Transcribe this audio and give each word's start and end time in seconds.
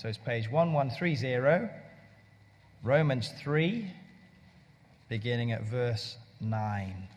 So 0.00 0.06
it's 0.06 0.16
page 0.16 0.48
1130, 0.48 1.72
Romans 2.84 3.32
3, 3.36 3.92
beginning 5.08 5.50
at 5.50 5.64
verse 5.64 6.18
9. 6.40 7.08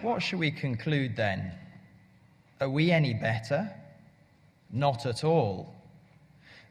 What 0.00 0.20
should 0.20 0.40
we 0.40 0.50
conclude 0.50 1.14
then? 1.14 1.52
Are 2.60 2.68
we 2.68 2.90
any 2.90 3.14
better? 3.14 3.72
Not 4.72 5.06
at 5.06 5.22
all. 5.22 5.72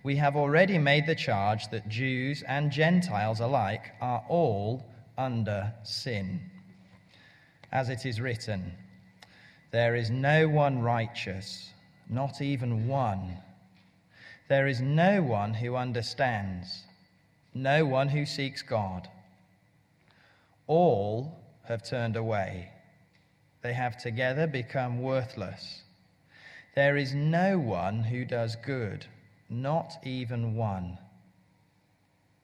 We 0.03 0.17
have 0.17 0.35
already 0.35 0.77
made 0.77 1.05
the 1.05 1.15
charge 1.15 1.69
that 1.69 1.87
Jews 1.87 2.43
and 2.49 2.69
Gentiles 2.69 3.39
alike 3.39 3.93
are 4.01 4.25
all 4.27 4.85
under 5.17 5.73
sin. 5.83 6.41
As 7.71 7.87
it 7.87 8.05
is 8.05 8.19
written, 8.19 8.73
there 9.75 9.93
is 9.93 10.09
no 10.09 10.47
one 10.47 10.81
righteous, 10.81 11.71
not 12.09 12.41
even 12.41 12.87
one. 12.87 13.39
There 14.47 14.67
is 14.67 14.79
no 14.79 15.21
one 15.21 15.53
who 15.53 15.75
understands, 15.75 16.85
no 17.53 17.85
one 17.85 18.07
who 18.07 18.25
seeks 18.25 18.61
God. 18.61 19.09
All 20.65 21.37
have 21.65 21.83
turned 21.83 22.15
away. 22.15 22.69
They 23.63 23.73
have 23.73 23.97
together 23.97 24.47
become 24.47 25.01
worthless. 25.01 25.81
There 26.73 26.95
is 26.95 27.13
no 27.13 27.59
one 27.59 28.01
who 28.01 28.23
does 28.23 28.55
good, 28.55 29.05
not 29.49 29.91
even 30.05 30.55
one. 30.55 30.97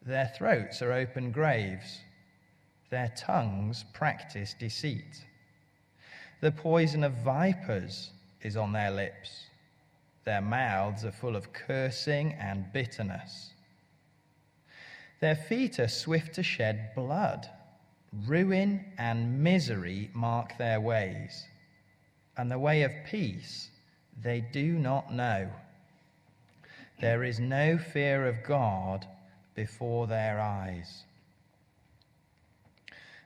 Their 0.06 0.30
throats 0.38 0.82
are 0.82 0.92
open 0.92 1.32
graves, 1.32 2.02
their 2.90 3.14
tongues 3.16 3.86
practice 3.94 4.54
deceit. 4.54 5.24
The 6.42 6.52
poison 6.52 7.04
of 7.04 7.14
vipers 7.24 8.10
is 8.42 8.58
on 8.58 8.74
their 8.74 8.90
lips. 8.90 9.46
Their 10.26 10.42
mouths 10.42 11.06
are 11.06 11.12
full 11.12 11.36
of 11.36 11.54
cursing 11.54 12.34
and 12.34 12.74
bitterness. 12.74 13.52
Their 15.20 15.36
feet 15.36 15.80
are 15.80 15.88
swift 15.88 16.34
to 16.36 16.44
shed 16.44 16.94
blood. 16.96 17.48
Ruin 18.26 18.84
and 18.98 19.44
misery 19.44 20.10
mark 20.14 20.58
their 20.58 20.82
ways, 20.82 21.46
and 22.36 22.52
the 22.52 22.60
way 22.60 22.82
of 22.82 22.92
peace 23.06 23.70
they 24.22 24.42
do 24.42 24.74
not 24.74 25.14
know. 25.14 25.50
There 27.00 27.24
is 27.24 27.40
no 27.40 27.78
fear 27.78 28.28
of 28.28 28.44
God 28.44 29.08
before 29.56 30.08
their 30.08 30.40
eyes. 30.40 31.04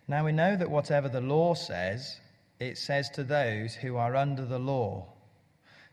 Now 0.08 0.26
we 0.26 0.34
know 0.34 0.56
that 0.56 0.70
whatever 0.70 1.10
the 1.10 1.22
law 1.22 1.54
says, 1.56 2.20
it 2.66 2.78
says 2.78 3.10
to 3.12 3.24
those 3.24 3.76
who 3.76 3.96
are 3.96 4.16
under 4.16 4.46
the 4.46 4.60
law, 4.60 5.08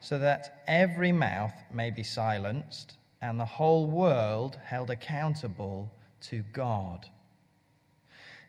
so 0.01 0.19
that 0.19 0.62
every 0.67 1.12
mouth 1.12 1.55
may 1.73 1.91
be 1.91 2.03
silenced 2.03 2.97
and 3.20 3.39
the 3.39 3.45
whole 3.45 3.87
world 3.87 4.59
held 4.65 4.91
accountable 4.91 5.93
to 6.20 6.43
God. 6.53 7.06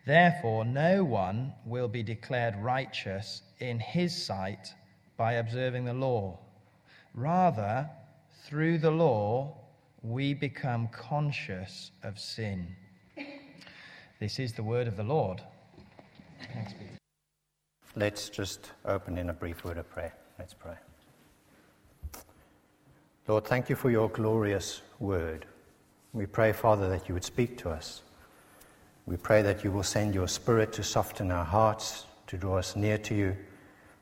Therefore, 0.05 0.65
no 0.65 1.03
one 1.03 1.53
will 1.65 1.87
be 1.87 2.03
declared 2.03 2.55
righteous 2.57 3.43
in 3.59 3.79
his 3.79 4.25
sight 4.25 4.73
by 5.15 5.33
observing 5.33 5.85
the 5.85 5.93
law. 5.93 6.39
Rather, 7.13 7.89
through 8.45 8.79
the 8.79 8.91
law, 8.91 9.55
we 10.01 10.33
become 10.33 10.87
conscious 10.89 11.91
of 12.01 12.19
sin. 12.19 12.75
This 14.19 14.39
is 14.39 14.53
the 14.53 14.63
word 14.63 14.87
of 14.87 14.97
the 14.97 15.03
Lord. 15.03 15.41
Thanks 16.53 16.73
be. 16.73 17.02
Let's 17.95 18.29
just 18.29 18.71
open 18.85 19.19
in 19.19 19.29
a 19.29 19.33
brief 19.33 19.63
word 19.63 19.77
of 19.77 19.87
prayer. 19.87 20.15
Let's 20.39 20.55
pray. 20.55 20.73
Lord, 23.27 23.45
thank 23.45 23.69
you 23.69 23.75
for 23.75 23.91
your 23.91 24.09
glorious 24.09 24.81
word. 24.99 25.45
We 26.11 26.25
pray, 26.25 26.53
Father, 26.53 26.89
that 26.89 27.07
you 27.07 27.13
would 27.13 27.23
speak 27.23 27.55
to 27.59 27.69
us. 27.69 28.01
We 29.05 29.15
pray 29.17 29.43
that 29.43 29.63
you 29.63 29.71
will 29.71 29.83
send 29.83 30.15
your 30.15 30.27
spirit 30.27 30.73
to 30.73 30.83
soften 30.83 31.31
our 31.31 31.45
hearts, 31.45 32.05
to 32.27 32.37
draw 32.37 32.57
us 32.57 32.75
near 32.75 32.97
to 32.99 33.13
you 33.13 33.37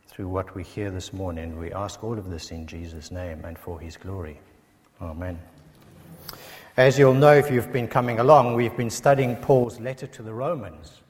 through 0.08 0.30
what 0.30 0.56
we 0.56 0.64
hear 0.64 0.90
this 0.90 1.12
morning. 1.12 1.60
We 1.60 1.74
ask 1.74 2.02
all 2.02 2.18
of 2.18 2.30
this 2.30 2.52
in 2.52 2.68
Jesus' 2.68 3.12
name 3.12 3.44
and 3.44 3.58
for 3.58 3.78
his 3.80 3.98
glory. 3.98 4.40
Amen. 5.02 5.38
As 6.78 6.98
you'll 6.98 7.14
know 7.14 7.34
if 7.34 7.52
you've 7.52 7.74
been 7.74 7.90
coming 7.90 8.20
along, 8.20 8.56
we've 8.56 8.76
been 8.78 8.90
studying 8.90 9.36
Paul's 9.36 9.82
letter 9.82 10.08
to 10.08 10.24
the 10.24 10.34
Romans 10.34 11.02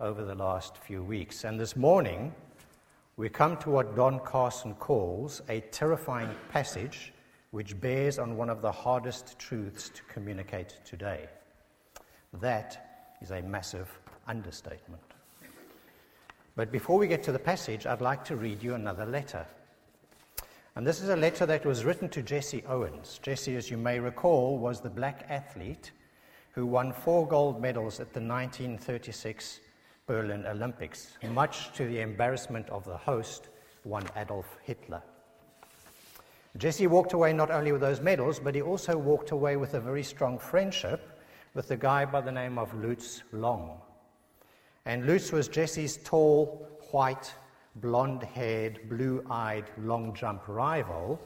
over 0.00 0.24
the 0.24 0.34
last 0.34 0.76
few 0.78 1.02
weeks. 1.02 1.44
And 1.44 1.58
this 1.58 1.76
morning, 1.76 2.34
we 3.16 3.28
come 3.28 3.56
to 3.58 3.70
what 3.70 3.96
Don 3.96 4.20
Carson 4.20 4.74
calls 4.74 5.40
a 5.48 5.60
terrifying 5.60 6.30
passage 6.50 7.12
which 7.50 7.80
bears 7.80 8.18
on 8.18 8.36
one 8.36 8.50
of 8.50 8.60
the 8.60 8.70
hardest 8.70 9.38
truths 9.38 9.88
to 9.88 10.02
communicate 10.12 10.78
today. 10.84 11.26
That 12.34 13.14
is 13.22 13.30
a 13.30 13.40
massive 13.40 13.88
understatement. 14.26 15.02
But 16.54 16.70
before 16.70 16.98
we 16.98 17.06
get 17.06 17.22
to 17.24 17.32
the 17.32 17.38
passage, 17.38 17.86
I'd 17.86 18.00
like 18.00 18.24
to 18.26 18.36
read 18.36 18.62
you 18.62 18.74
another 18.74 19.06
letter. 19.06 19.46
And 20.74 20.86
this 20.86 21.00
is 21.00 21.08
a 21.08 21.16
letter 21.16 21.46
that 21.46 21.64
was 21.64 21.84
written 21.86 22.10
to 22.10 22.22
Jesse 22.22 22.62
Owens. 22.68 23.18
Jesse, 23.22 23.56
as 23.56 23.70
you 23.70 23.78
may 23.78 23.98
recall, 23.98 24.58
was 24.58 24.80
the 24.80 24.90
black 24.90 25.24
athlete 25.30 25.92
who 26.52 26.66
won 26.66 26.92
four 26.92 27.26
gold 27.26 27.62
medals 27.62 28.00
at 28.00 28.12
the 28.12 28.20
1936 28.20 29.60
Berlin 30.06 30.46
Olympics, 30.46 31.18
much 31.32 31.72
to 31.72 31.84
the 31.84 32.00
embarrassment 32.00 32.68
of 32.70 32.84
the 32.84 32.96
host, 32.96 33.48
one 33.82 34.04
Adolf 34.16 34.56
Hitler. 34.62 35.02
Jesse 36.56 36.86
walked 36.86 37.12
away 37.12 37.32
not 37.32 37.50
only 37.50 37.72
with 37.72 37.80
those 37.80 38.00
medals, 38.00 38.38
but 38.38 38.54
he 38.54 38.62
also 38.62 38.96
walked 38.96 39.32
away 39.32 39.56
with 39.56 39.74
a 39.74 39.80
very 39.80 40.02
strong 40.02 40.38
friendship 40.38 41.20
with 41.54 41.70
a 41.70 41.76
guy 41.76 42.04
by 42.04 42.20
the 42.20 42.32
name 42.32 42.58
of 42.58 42.72
Lutz 42.74 43.22
Long. 43.32 43.80
And 44.84 45.06
Lutz 45.06 45.32
was 45.32 45.48
Jesse's 45.48 45.98
tall, 45.98 46.68
white, 46.92 47.34
blonde 47.76 48.22
haired, 48.22 48.88
blue 48.88 49.24
eyed 49.28 49.64
long 49.76 50.14
jump 50.14 50.42
rival 50.46 51.20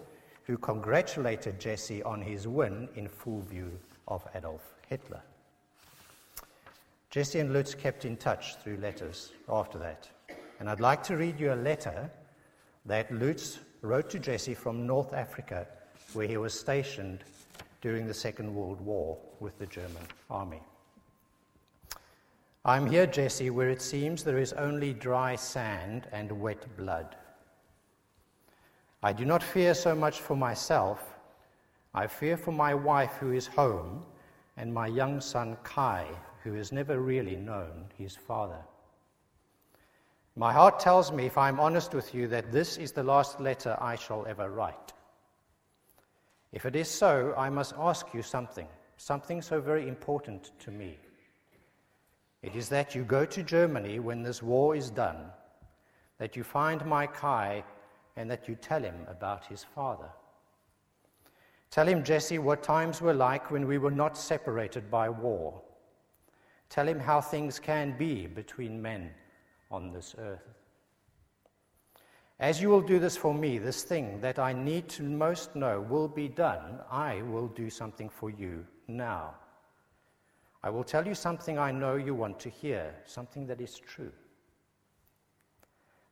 who 0.44 0.56
congratulated 0.56 1.60
Jesse 1.60 2.02
on 2.02 2.22
his 2.22 2.48
win 2.48 2.88
in 2.96 3.06
full 3.06 3.42
view 3.42 3.78
of 4.08 4.26
Adolf 4.34 4.74
Hitler. 4.88 5.22
Jesse 7.10 7.40
and 7.40 7.52
Lutz 7.52 7.74
kept 7.74 8.04
in 8.04 8.16
touch 8.16 8.56
through 8.56 8.76
letters 8.76 9.32
after 9.48 9.78
that. 9.78 10.08
And 10.60 10.70
I'd 10.70 10.78
like 10.78 11.02
to 11.04 11.16
read 11.16 11.40
you 11.40 11.52
a 11.52 11.54
letter 11.54 12.08
that 12.86 13.10
Lutz 13.12 13.58
wrote 13.82 14.08
to 14.10 14.18
Jesse 14.18 14.54
from 14.54 14.86
North 14.86 15.12
Africa, 15.12 15.66
where 16.12 16.28
he 16.28 16.36
was 16.36 16.58
stationed 16.58 17.24
during 17.80 18.06
the 18.06 18.14
Second 18.14 18.54
World 18.54 18.80
War 18.80 19.18
with 19.40 19.58
the 19.58 19.66
German 19.66 20.02
army. 20.30 20.60
I'm 22.64 22.86
here, 22.86 23.06
Jesse, 23.06 23.50
where 23.50 23.70
it 23.70 23.80
seems 23.80 24.22
there 24.22 24.38
is 24.38 24.52
only 24.52 24.92
dry 24.92 25.34
sand 25.34 26.06
and 26.12 26.30
wet 26.30 26.64
blood. 26.76 27.16
I 29.02 29.14
do 29.14 29.24
not 29.24 29.42
fear 29.42 29.72
so 29.72 29.94
much 29.94 30.20
for 30.20 30.36
myself. 30.36 31.16
I 31.94 32.06
fear 32.06 32.36
for 32.36 32.52
my 32.52 32.74
wife 32.74 33.12
who 33.18 33.32
is 33.32 33.46
home 33.46 34.04
and 34.58 34.72
my 34.72 34.86
young 34.86 35.22
son 35.22 35.56
Kai, 35.64 36.06
who 36.42 36.54
has 36.54 36.72
never 36.72 37.00
really 37.00 37.36
known 37.36 37.86
his 37.96 38.16
father. 38.16 38.58
My 40.36 40.52
heart 40.52 40.80
tells 40.80 41.12
me, 41.12 41.26
if 41.26 41.36
I'm 41.36 41.60
honest 41.60 41.92
with 41.92 42.14
you, 42.14 42.26
that 42.28 42.52
this 42.52 42.78
is 42.78 42.92
the 42.92 43.02
last 43.02 43.40
letter 43.40 43.76
I 43.80 43.96
shall 43.96 44.24
ever 44.26 44.48
write. 44.48 44.92
If 46.52 46.64
it 46.66 46.76
is 46.76 46.88
so, 46.88 47.34
I 47.36 47.50
must 47.50 47.74
ask 47.78 48.06
you 48.14 48.22
something, 48.22 48.66
something 48.96 49.42
so 49.42 49.60
very 49.60 49.86
important 49.86 50.52
to 50.60 50.70
me. 50.70 50.98
It 52.42 52.56
is 52.56 52.68
that 52.70 52.94
you 52.94 53.04
go 53.04 53.26
to 53.26 53.42
Germany 53.42 53.98
when 53.98 54.22
this 54.22 54.42
war 54.42 54.74
is 54.74 54.90
done, 54.90 55.26
that 56.18 56.36
you 56.36 56.42
find 56.42 56.84
my 56.86 57.06
Kai, 57.06 57.62
and 58.16 58.30
that 58.30 58.48
you 58.48 58.54
tell 58.54 58.82
him 58.82 59.06
about 59.08 59.44
his 59.46 59.64
father. 59.74 60.08
Tell 61.70 61.86
him, 61.86 62.02
Jesse, 62.02 62.38
what 62.38 62.62
times 62.62 63.00
were 63.00 63.14
like 63.14 63.50
when 63.50 63.66
we 63.66 63.78
were 63.78 63.90
not 63.90 64.16
separated 64.16 64.90
by 64.90 65.08
war 65.08 65.62
Tell 66.70 66.88
him 66.88 67.00
how 67.00 67.20
things 67.20 67.58
can 67.58 67.98
be 67.98 68.26
between 68.26 68.80
men 68.80 69.10
on 69.70 69.92
this 69.92 70.14
earth. 70.18 70.48
As 72.38 72.62
you 72.62 72.70
will 72.70 72.80
do 72.80 72.98
this 72.98 73.16
for 73.16 73.34
me, 73.34 73.58
this 73.58 73.82
thing 73.82 74.20
that 74.22 74.38
I 74.38 74.52
need 74.54 74.88
to 74.90 75.02
most 75.02 75.54
know 75.54 75.80
will 75.80 76.08
be 76.08 76.28
done, 76.28 76.78
I 76.90 77.22
will 77.22 77.48
do 77.48 77.68
something 77.68 78.08
for 78.08 78.30
you 78.30 78.64
now. 78.88 79.34
I 80.62 80.70
will 80.70 80.84
tell 80.84 81.06
you 81.06 81.14
something 81.14 81.58
I 81.58 81.72
know 81.72 81.96
you 81.96 82.14
want 82.14 82.38
to 82.40 82.48
hear, 82.48 82.94
something 83.04 83.46
that 83.48 83.60
is 83.60 83.78
true. 83.78 84.12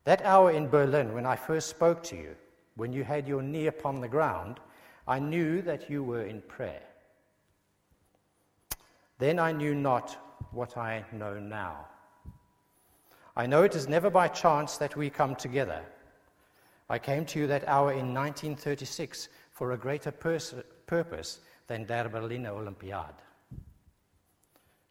That 0.04 0.22
hour 0.22 0.50
in 0.50 0.68
Berlin, 0.68 1.14
when 1.14 1.24
I 1.24 1.36
first 1.36 1.68
spoke 1.70 2.02
to 2.04 2.16
you, 2.16 2.34
when 2.76 2.92
you 2.92 3.04
had 3.04 3.28
your 3.28 3.42
knee 3.42 3.68
upon 3.68 4.00
the 4.00 4.08
ground, 4.08 4.58
I 5.06 5.18
knew 5.18 5.62
that 5.62 5.88
you 5.88 6.02
were 6.02 6.24
in 6.24 6.42
prayer. 6.42 6.82
Then 9.18 9.38
I 9.38 9.52
knew 9.52 9.74
not 9.74 10.16
what 10.52 10.76
I 10.76 11.04
know 11.12 11.38
now. 11.38 11.86
I 13.36 13.46
know 13.46 13.62
it 13.62 13.76
is 13.76 13.88
never 13.88 14.10
by 14.10 14.28
chance 14.28 14.78
that 14.78 14.96
we 14.96 15.10
come 15.10 15.36
together. 15.36 15.82
I 16.90 16.98
came 16.98 17.24
to 17.26 17.38
you 17.38 17.46
that 17.46 17.68
hour 17.68 17.92
in 17.92 18.14
1936 18.14 19.28
for 19.52 19.72
a 19.72 19.76
greater 19.76 20.10
pers- 20.10 20.54
purpose 20.86 21.40
than 21.66 21.84
Der 21.84 22.08
Berliner 22.08 22.50
Olympiad. 22.50 23.14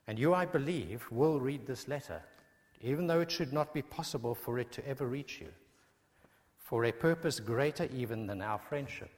And 0.08 0.18
you, 0.18 0.34
I 0.34 0.46
believe, 0.46 1.06
will 1.12 1.40
read 1.40 1.66
this 1.66 1.88
letter, 1.88 2.22
even 2.82 3.08
though 3.08 3.20
it 3.20 3.32
should 3.32 3.52
not 3.52 3.74
be 3.74 3.82
possible 3.82 4.36
for 4.36 4.60
it 4.60 4.72
to 4.72 4.88
ever 4.88 5.08
reach 5.08 5.42
you, 5.42 5.50
for 6.58 6.86
a 6.86 6.92
purpose 6.92 7.40
greater 7.40 7.90
even 7.94 8.28
than 8.28 8.42
our 8.42 8.60
friendship. 8.60 9.12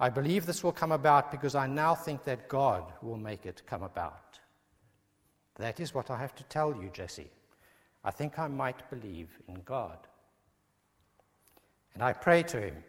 I 0.00 0.08
believe 0.08 0.46
this 0.46 0.64
will 0.64 0.72
come 0.72 0.92
about 0.92 1.30
because 1.30 1.54
I 1.54 1.66
now 1.66 1.94
think 1.94 2.24
that 2.24 2.48
God 2.48 2.84
will 3.02 3.16
make 3.16 3.44
it 3.44 3.62
come 3.66 3.82
about. 3.82 4.38
That 5.56 5.80
is 5.80 5.94
what 5.94 6.10
I 6.10 6.18
have 6.18 6.34
to 6.36 6.44
tell 6.44 6.74
you, 6.74 6.90
Jesse. 6.92 7.30
I 8.04 8.10
think 8.10 8.38
I 8.38 8.48
might 8.48 8.90
believe 8.90 9.30
in 9.48 9.60
God. 9.64 9.98
And 11.94 12.02
I 12.02 12.12
pray 12.12 12.42
to 12.44 12.60
him, 12.60 12.82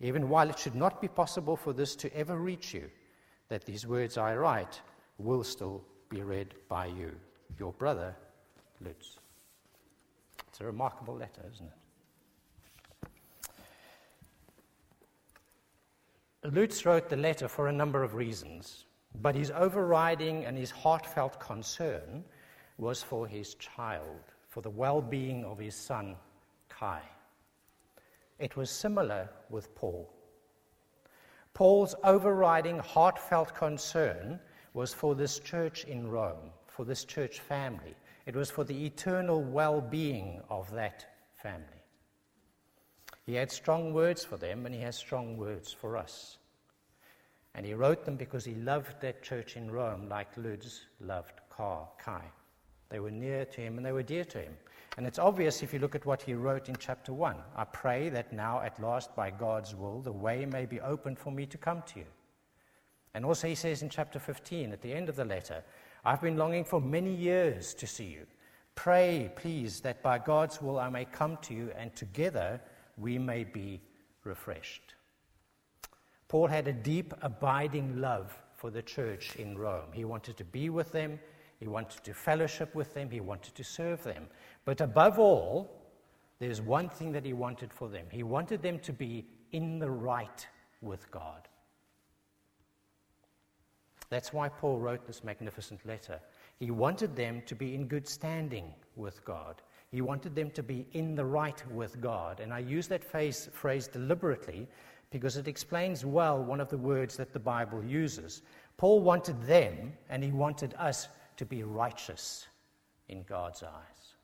even 0.00 0.28
while 0.28 0.50
it 0.50 0.58
should 0.58 0.74
not 0.74 1.00
be 1.00 1.08
possible 1.08 1.56
for 1.56 1.72
this 1.72 1.96
to 1.96 2.14
ever 2.16 2.36
reach 2.36 2.74
you, 2.74 2.90
that 3.48 3.64
these 3.64 3.86
words 3.86 4.18
I 4.18 4.36
write 4.36 4.80
will 5.18 5.42
still 5.42 5.82
be 6.08 6.22
read 6.22 6.54
by 6.68 6.86
you, 6.86 7.12
your 7.58 7.72
brother, 7.72 8.14
Lutz. 8.80 9.16
It's 10.48 10.60
a 10.60 10.64
remarkable 10.64 11.14
letter, 11.14 11.42
isn't 11.52 11.66
it? 11.66 11.72
Lutz 16.52 16.84
wrote 16.84 17.08
the 17.08 17.16
letter 17.16 17.48
for 17.48 17.68
a 17.68 17.72
number 17.72 18.02
of 18.02 18.14
reasons, 18.14 18.84
but 19.20 19.34
his 19.34 19.50
overriding 19.50 20.44
and 20.44 20.56
his 20.56 20.70
heartfelt 20.70 21.38
concern 21.38 22.24
was 22.78 23.02
for 23.02 23.26
his 23.26 23.54
child, 23.54 24.20
for 24.48 24.62
the 24.62 24.70
well 24.70 25.02
being 25.02 25.44
of 25.44 25.58
his 25.58 25.74
son, 25.74 26.16
Kai. 26.68 27.02
It 28.38 28.56
was 28.56 28.70
similar 28.70 29.28
with 29.50 29.74
Paul. 29.74 30.12
Paul's 31.54 31.94
overriding 32.02 32.78
heartfelt 32.78 33.54
concern 33.54 34.40
was 34.74 34.94
for 34.94 35.14
this 35.14 35.38
church 35.38 35.84
in 35.84 36.08
Rome, 36.08 36.50
for 36.66 36.84
this 36.84 37.04
church 37.04 37.40
family. 37.40 37.94
It 38.24 38.34
was 38.34 38.50
for 38.50 38.64
the 38.64 38.86
eternal 38.86 39.42
well 39.42 39.80
being 39.80 40.40
of 40.48 40.70
that 40.72 41.06
family. 41.34 41.66
He 43.24 43.34
had 43.34 43.52
strong 43.52 43.92
words 43.92 44.24
for 44.24 44.36
them, 44.36 44.66
and 44.66 44.74
he 44.74 44.80
has 44.80 44.96
strong 44.96 45.36
words 45.36 45.72
for 45.72 45.96
us. 45.96 46.38
And 47.54 47.66
he 47.66 47.74
wrote 47.74 48.04
them 48.04 48.16
because 48.16 48.44
he 48.44 48.54
loved 48.54 49.00
that 49.00 49.22
church 49.22 49.56
in 49.56 49.70
Rome 49.70 50.08
like 50.08 50.36
Lutz 50.36 50.82
loved 51.00 51.40
Car, 51.50 51.88
Kai. 51.98 52.24
They 52.88 53.00
were 53.00 53.10
near 53.10 53.44
to 53.44 53.60
him 53.60 53.76
and 53.76 53.86
they 53.86 53.92
were 53.92 54.02
dear 54.02 54.24
to 54.24 54.38
him. 54.38 54.54
And 54.96 55.06
it's 55.06 55.18
obvious 55.18 55.62
if 55.62 55.72
you 55.72 55.78
look 55.78 55.94
at 55.94 56.04
what 56.04 56.20
he 56.20 56.34
wrote 56.34 56.68
in 56.68 56.76
chapter 56.76 57.12
1. 57.12 57.36
I 57.56 57.64
pray 57.64 58.10
that 58.10 58.32
now, 58.32 58.60
at 58.60 58.80
last, 58.80 59.16
by 59.16 59.30
God's 59.30 59.74
will, 59.74 60.00
the 60.00 60.12
way 60.12 60.44
may 60.44 60.66
be 60.66 60.80
opened 60.80 61.18
for 61.18 61.32
me 61.32 61.46
to 61.46 61.56
come 61.56 61.82
to 61.86 62.00
you. 62.00 62.06
And 63.14 63.24
also, 63.24 63.48
he 63.48 63.54
says 63.54 63.82
in 63.82 63.88
chapter 63.88 64.18
15, 64.18 64.72
at 64.72 64.82
the 64.82 64.92
end 64.92 65.08
of 65.08 65.16
the 65.16 65.24
letter, 65.24 65.62
I've 66.04 66.20
been 66.20 66.36
longing 66.36 66.64
for 66.64 66.80
many 66.80 67.14
years 67.14 67.74
to 67.74 67.86
see 67.86 68.06
you. 68.06 68.26
Pray, 68.74 69.30
please, 69.36 69.80
that 69.80 70.02
by 70.02 70.18
God's 70.18 70.60
will 70.60 70.78
I 70.78 70.88
may 70.88 71.04
come 71.04 71.38
to 71.42 71.54
you 71.54 71.70
and 71.76 71.94
together 71.94 72.60
we 72.96 73.18
may 73.18 73.44
be 73.44 73.80
refreshed. 74.24 74.94
Paul 76.32 76.46
had 76.46 76.66
a 76.66 76.72
deep, 76.72 77.12
abiding 77.20 78.00
love 78.00 78.34
for 78.54 78.70
the 78.70 78.80
church 78.80 79.36
in 79.36 79.58
Rome. 79.58 79.92
He 79.92 80.06
wanted 80.06 80.38
to 80.38 80.44
be 80.44 80.70
with 80.70 80.90
them, 80.90 81.20
he 81.60 81.68
wanted 81.68 82.02
to 82.04 82.14
fellowship 82.14 82.74
with 82.74 82.94
them, 82.94 83.10
he 83.10 83.20
wanted 83.20 83.54
to 83.54 83.62
serve 83.62 84.02
them. 84.02 84.28
But 84.64 84.80
above 84.80 85.18
all, 85.18 85.70
there's 86.38 86.62
one 86.62 86.88
thing 86.88 87.12
that 87.12 87.26
he 87.26 87.34
wanted 87.34 87.70
for 87.70 87.86
them 87.90 88.06
he 88.10 88.22
wanted 88.22 88.62
them 88.62 88.78
to 88.78 88.94
be 88.94 89.26
in 89.52 89.78
the 89.78 89.90
right 89.90 90.46
with 90.80 91.10
God. 91.10 91.48
That's 94.08 94.32
why 94.32 94.48
Paul 94.48 94.78
wrote 94.78 95.06
this 95.06 95.22
magnificent 95.22 95.84
letter. 95.84 96.18
He 96.58 96.70
wanted 96.70 97.14
them 97.14 97.42
to 97.44 97.54
be 97.54 97.74
in 97.74 97.88
good 97.88 98.08
standing 98.08 98.72
with 98.96 99.22
God. 99.26 99.60
He 99.90 100.00
wanted 100.00 100.34
them 100.34 100.50
to 100.52 100.62
be 100.62 100.86
in 100.92 101.14
the 101.14 101.26
right 101.26 101.62
with 101.70 102.00
God. 102.00 102.40
And 102.40 102.54
I 102.54 102.60
use 102.60 102.88
that 102.88 103.04
phrase, 103.04 103.50
phrase 103.52 103.86
deliberately 103.86 104.66
because 105.12 105.36
it 105.36 105.46
explains 105.46 106.04
well 106.04 106.42
one 106.42 106.60
of 106.60 106.70
the 106.70 106.78
words 106.78 107.16
that 107.18 107.32
the 107.32 107.38
Bible 107.38 107.84
uses. 107.84 108.42
Paul 108.78 109.02
wanted 109.02 109.40
them, 109.42 109.92
and 110.08 110.24
he 110.24 110.32
wanted 110.32 110.74
us 110.78 111.08
to 111.36 111.44
be 111.44 111.62
righteous 111.62 112.46
in 113.08 113.22
God's 113.22 113.62
eyes. 113.62 114.14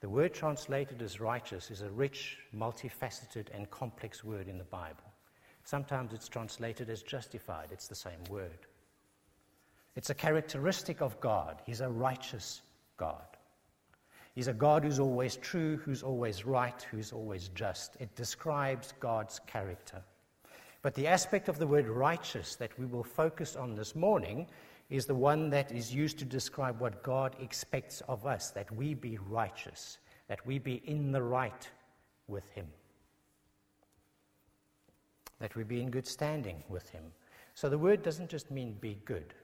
The 0.00 0.08
word 0.08 0.32
translated 0.32 1.02
as 1.02 1.20
righteous 1.20 1.70
is 1.70 1.82
a 1.82 1.90
rich, 1.90 2.38
multifaceted, 2.56 3.48
and 3.54 3.70
complex 3.70 4.24
word 4.24 4.48
in 4.48 4.56
the 4.56 4.64
Bible. 4.64 5.04
Sometimes 5.64 6.14
it's 6.14 6.28
translated 6.28 6.88
as 6.88 7.02
justified, 7.02 7.68
it's 7.70 7.86
the 7.86 7.94
same 7.94 8.24
word. 8.30 8.66
It's 9.94 10.08
a 10.08 10.14
characteristic 10.14 11.02
of 11.02 11.20
God. 11.20 11.60
He's 11.66 11.82
a 11.82 11.88
righteous 11.90 12.62
God. 12.96 13.29
He's 14.34 14.48
a 14.48 14.52
God 14.52 14.84
who's 14.84 15.00
always 15.00 15.36
true, 15.36 15.76
who's 15.78 16.02
always 16.02 16.46
right, 16.46 16.80
who's 16.90 17.12
always 17.12 17.48
just. 17.48 17.96
It 17.98 18.14
describes 18.14 18.94
God's 19.00 19.40
character. 19.46 20.02
But 20.82 20.94
the 20.94 21.08
aspect 21.08 21.48
of 21.48 21.58
the 21.58 21.66
word 21.66 21.88
righteous 21.88 22.56
that 22.56 22.78
we 22.78 22.86
will 22.86 23.04
focus 23.04 23.56
on 23.56 23.74
this 23.74 23.94
morning 23.94 24.46
is 24.88 25.06
the 25.06 25.14
one 25.14 25.50
that 25.50 25.70
is 25.72 25.94
used 25.94 26.18
to 26.18 26.24
describe 26.24 26.80
what 26.80 27.02
God 27.02 27.36
expects 27.40 28.00
of 28.02 28.26
us 28.26 28.50
that 28.50 28.70
we 28.74 28.94
be 28.94 29.18
righteous, 29.18 29.98
that 30.28 30.44
we 30.46 30.58
be 30.58 30.82
in 30.84 31.12
the 31.12 31.22
right 31.22 31.68
with 32.26 32.48
Him, 32.50 32.66
that 35.38 35.54
we 35.54 35.64
be 35.64 35.80
in 35.82 35.90
good 35.90 36.06
standing 36.06 36.62
with 36.68 36.88
Him. 36.90 37.04
So 37.54 37.68
the 37.68 37.78
word 37.78 38.02
doesn't 38.02 38.30
just 38.30 38.50
mean 38.50 38.76
be 38.80 38.98
good. 39.04 39.34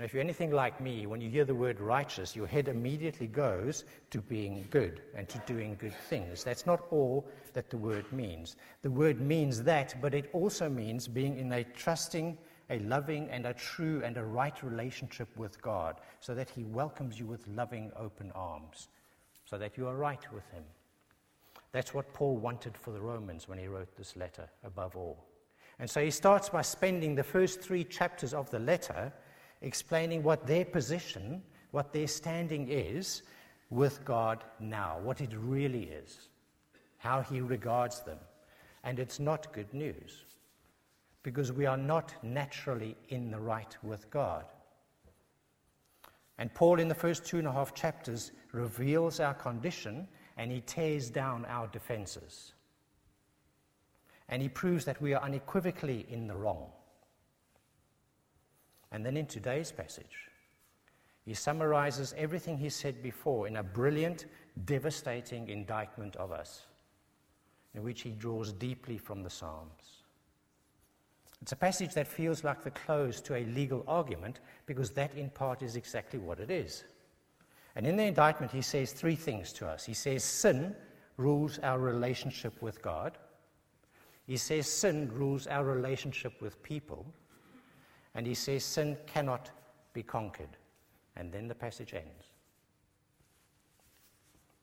Know, 0.00 0.04
if 0.04 0.14
you're 0.14 0.22
anything 0.22 0.50
like 0.50 0.80
me, 0.80 1.06
when 1.06 1.20
you 1.20 1.28
hear 1.28 1.44
the 1.44 1.54
word 1.54 1.78
righteous, 1.78 2.34
your 2.34 2.46
head 2.46 2.68
immediately 2.68 3.26
goes 3.26 3.84
to 4.08 4.22
being 4.22 4.66
good 4.70 5.02
and 5.14 5.28
to 5.28 5.38
doing 5.40 5.76
good 5.78 5.92
things. 6.08 6.42
That's 6.42 6.64
not 6.64 6.86
all 6.90 7.28
that 7.52 7.68
the 7.68 7.76
word 7.76 8.10
means. 8.10 8.56
The 8.80 8.90
word 8.90 9.20
means 9.20 9.62
that, 9.64 9.94
but 10.00 10.14
it 10.14 10.30
also 10.32 10.70
means 10.70 11.06
being 11.06 11.36
in 11.36 11.52
a 11.52 11.64
trusting, 11.64 12.38
a 12.70 12.78
loving, 12.78 13.28
and 13.28 13.44
a 13.44 13.52
true 13.52 14.00
and 14.02 14.16
a 14.16 14.24
right 14.24 14.62
relationship 14.62 15.28
with 15.36 15.60
God, 15.60 16.00
so 16.20 16.34
that 16.34 16.48
He 16.48 16.64
welcomes 16.64 17.18
you 17.18 17.26
with 17.26 17.46
loving, 17.48 17.92
open 17.94 18.32
arms, 18.34 18.88
so 19.44 19.58
that 19.58 19.76
you 19.76 19.86
are 19.86 19.96
right 19.96 20.32
with 20.32 20.48
Him. 20.50 20.64
That's 21.72 21.92
what 21.92 22.14
Paul 22.14 22.38
wanted 22.38 22.74
for 22.74 22.92
the 22.92 23.02
Romans 23.02 23.48
when 23.48 23.58
he 23.58 23.66
wrote 23.66 23.94
this 23.98 24.16
letter, 24.16 24.48
above 24.64 24.96
all. 24.96 25.26
And 25.78 25.90
so 25.90 26.02
he 26.02 26.10
starts 26.10 26.48
by 26.48 26.62
spending 26.62 27.14
the 27.14 27.22
first 27.22 27.60
three 27.60 27.84
chapters 27.84 28.32
of 28.32 28.50
the 28.50 28.58
letter 28.58 29.12
explaining 29.62 30.22
what 30.22 30.46
their 30.46 30.64
position, 30.64 31.42
what 31.70 31.92
their 31.92 32.06
standing 32.06 32.68
is 32.68 33.22
with 33.70 34.04
God 34.04 34.44
now, 34.58 34.98
what 35.02 35.20
it 35.20 35.32
really 35.36 35.84
is, 35.84 36.28
how 36.98 37.20
He 37.22 37.40
regards 37.40 38.00
them. 38.00 38.18
And 38.82 38.98
it's 38.98 39.20
not 39.20 39.52
good 39.52 39.72
news 39.72 40.24
because 41.22 41.52
we 41.52 41.66
are 41.66 41.76
not 41.76 42.14
naturally 42.22 42.96
in 43.08 43.30
the 43.30 43.38
right 43.38 43.76
with 43.82 44.10
God. 44.10 44.46
And 46.38 46.52
Paul, 46.54 46.80
in 46.80 46.88
the 46.88 46.94
first 46.94 47.26
two 47.26 47.38
and 47.38 47.46
a 47.46 47.52
half 47.52 47.74
chapters, 47.74 48.32
reveals 48.52 49.20
our 49.20 49.34
condition 49.34 50.08
and 50.38 50.50
he 50.50 50.62
tears 50.62 51.10
down 51.10 51.44
our 51.44 51.66
defenses. 51.66 52.54
And 54.30 54.40
he 54.40 54.48
proves 54.48 54.86
that 54.86 55.02
we 55.02 55.12
are 55.12 55.22
unequivocally 55.22 56.06
in 56.08 56.26
the 56.26 56.34
wrong. 56.34 56.70
And 58.92 59.04
then 59.04 59.16
in 59.16 59.26
today's 59.26 59.70
passage, 59.70 60.30
he 61.24 61.34
summarizes 61.34 62.14
everything 62.16 62.58
he 62.58 62.70
said 62.70 63.02
before 63.02 63.46
in 63.46 63.56
a 63.56 63.62
brilliant, 63.62 64.26
devastating 64.64 65.48
indictment 65.48 66.16
of 66.16 66.32
us, 66.32 66.66
in 67.74 67.82
which 67.82 68.02
he 68.02 68.10
draws 68.10 68.52
deeply 68.52 68.98
from 68.98 69.22
the 69.22 69.30
Psalms. 69.30 70.02
It's 71.42 71.52
a 71.52 71.56
passage 71.56 71.94
that 71.94 72.06
feels 72.06 72.44
like 72.44 72.62
the 72.62 72.70
close 72.70 73.20
to 73.22 73.36
a 73.36 73.44
legal 73.46 73.84
argument 73.86 74.40
because 74.66 74.90
that, 74.90 75.14
in 75.14 75.30
part, 75.30 75.62
is 75.62 75.76
exactly 75.76 76.18
what 76.18 76.40
it 76.40 76.50
is. 76.50 76.84
And 77.76 77.86
in 77.86 77.96
the 77.96 78.04
indictment, 78.04 78.52
he 78.52 78.62
says 78.62 78.92
three 78.92 79.14
things 79.14 79.52
to 79.54 79.66
us. 79.66 79.84
He 79.84 79.94
says 79.94 80.24
sin 80.24 80.74
rules 81.16 81.58
our 81.60 81.78
relationship 81.78 82.60
with 82.60 82.82
God, 82.82 83.18
he 84.26 84.36
says 84.36 84.68
sin 84.68 85.10
rules 85.12 85.46
our 85.48 85.64
relationship 85.64 86.40
with 86.40 86.62
people. 86.62 87.04
And 88.14 88.26
he 88.26 88.34
says, 88.34 88.64
Sin 88.64 88.96
cannot 89.06 89.50
be 89.92 90.02
conquered. 90.02 90.56
And 91.16 91.32
then 91.32 91.48
the 91.48 91.54
passage 91.54 91.94
ends. 91.94 92.26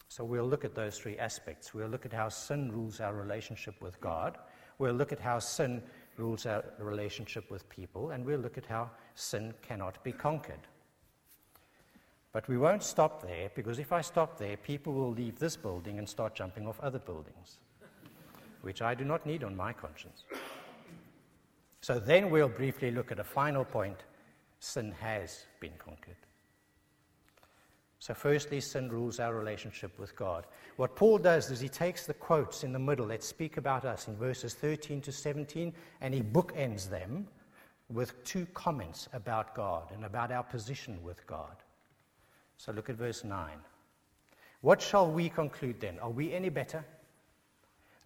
So 0.10 0.24
we'll 0.24 0.48
look 0.48 0.66
at 0.66 0.74
those 0.74 0.98
three 0.98 1.18
aspects. 1.18 1.74
We'll 1.74 1.89
look 1.89 2.06
at 2.06 2.13
how 2.13 2.30
sin 2.30 2.72
rules 2.72 3.00
our 3.00 3.13
relationship 3.13 3.82
with 3.82 4.00
God. 4.01 4.38
We'll 4.80 4.94
look 4.94 5.12
at 5.12 5.20
how 5.20 5.39
sin 5.39 5.84
rules 6.18 6.46
our 6.46 6.63
relationship 6.80 7.51
with 7.51 7.68
people. 7.70 8.12
And 8.12 8.25
we'll 8.25 8.39
look 8.39 8.58
at 8.58 8.66
how 8.66 8.89
sin 9.16 9.54
cannot 9.62 10.04
be 10.04 10.12
conquered. 10.12 10.68
But 12.32 12.48
we 12.48 12.58
won't 12.58 12.84
stop 12.84 13.22
there 13.22 13.50
because 13.56 13.80
if 13.80 13.92
I 13.92 14.01
stop 14.01 14.38
there, 14.38 14.58
people 14.58 14.94
will 14.94 15.12
leave 15.12 15.39
this 15.39 15.56
building 15.56 15.98
and 15.98 16.08
start 16.08 16.36
jumping 16.36 16.68
off 16.68 16.80
other 16.82 17.00
buildings, 17.00 17.58
which 18.62 18.82
I 18.82 18.94
do 18.94 19.04
not 19.04 19.25
need 19.25 19.44
on 19.44 19.56
my 19.56 19.74
conscience. 19.74 20.24
So 21.88 22.00
then 22.00 22.29
we'll 22.29 22.50
briefly 22.50 22.91
look 22.91 23.13
at 23.13 23.20
a 23.20 23.24
final 23.24 23.63
point 23.63 24.03
sin 24.60 24.91
has 25.00 25.46
been 25.62 25.72
conquered. 25.77 26.17
So, 28.00 28.13
firstly, 28.13 28.60
sin 28.60 28.89
rules 28.89 29.22
our 29.22 29.34
relationship 29.34 29.98
with 29.98 30.13
God. 30.13 30.48
What 30.75 30.98
Paul 30.98 31.17
does 31.17 31.50
is 31.50 31.62
he 31.62 31.70
takes 31.70 32.06
the 32.06 32.13
quotes 32.13 32.65
in 32.65 32.74
the 32.74 32.77
middle 32.77 33.08
that 33.08 33.24
speak 33.24 33.56
about 33.56 33.86
us 33.86 34.10
in 34.10 34.17
verses 34.17 34.53
13 34.53 35.00
to 35.00 35.13
17 35.13 35.74
and 36.01 36.13
he 36.13 36.22
bookends 36.22 36.89
them 36.89 37.25
with 37.88 38.22
two 38.25 38.46
comments 38.48 39.08
about 39.13 39.56
God 39.56 39.89
and 39.94 40.03
about 40.03 40.29
our 40.29 40.44
position 40.44 41.01
with 41.01 41.25
God. 41.25 41.56
So, 42.58 42.74
look 42.74 42.89
at 42.89 42.98
verse 42.98 43.24
9. 43.24 43.48
What 44.60 44.82
shall 44.82 45.10
we 45.10 45.29
conclude 45.29 45.79
then? 45.79 46.00
Are 46.00 46.10
we 46.10 46.34
any 46.34 46.50
better? 46.50 46.84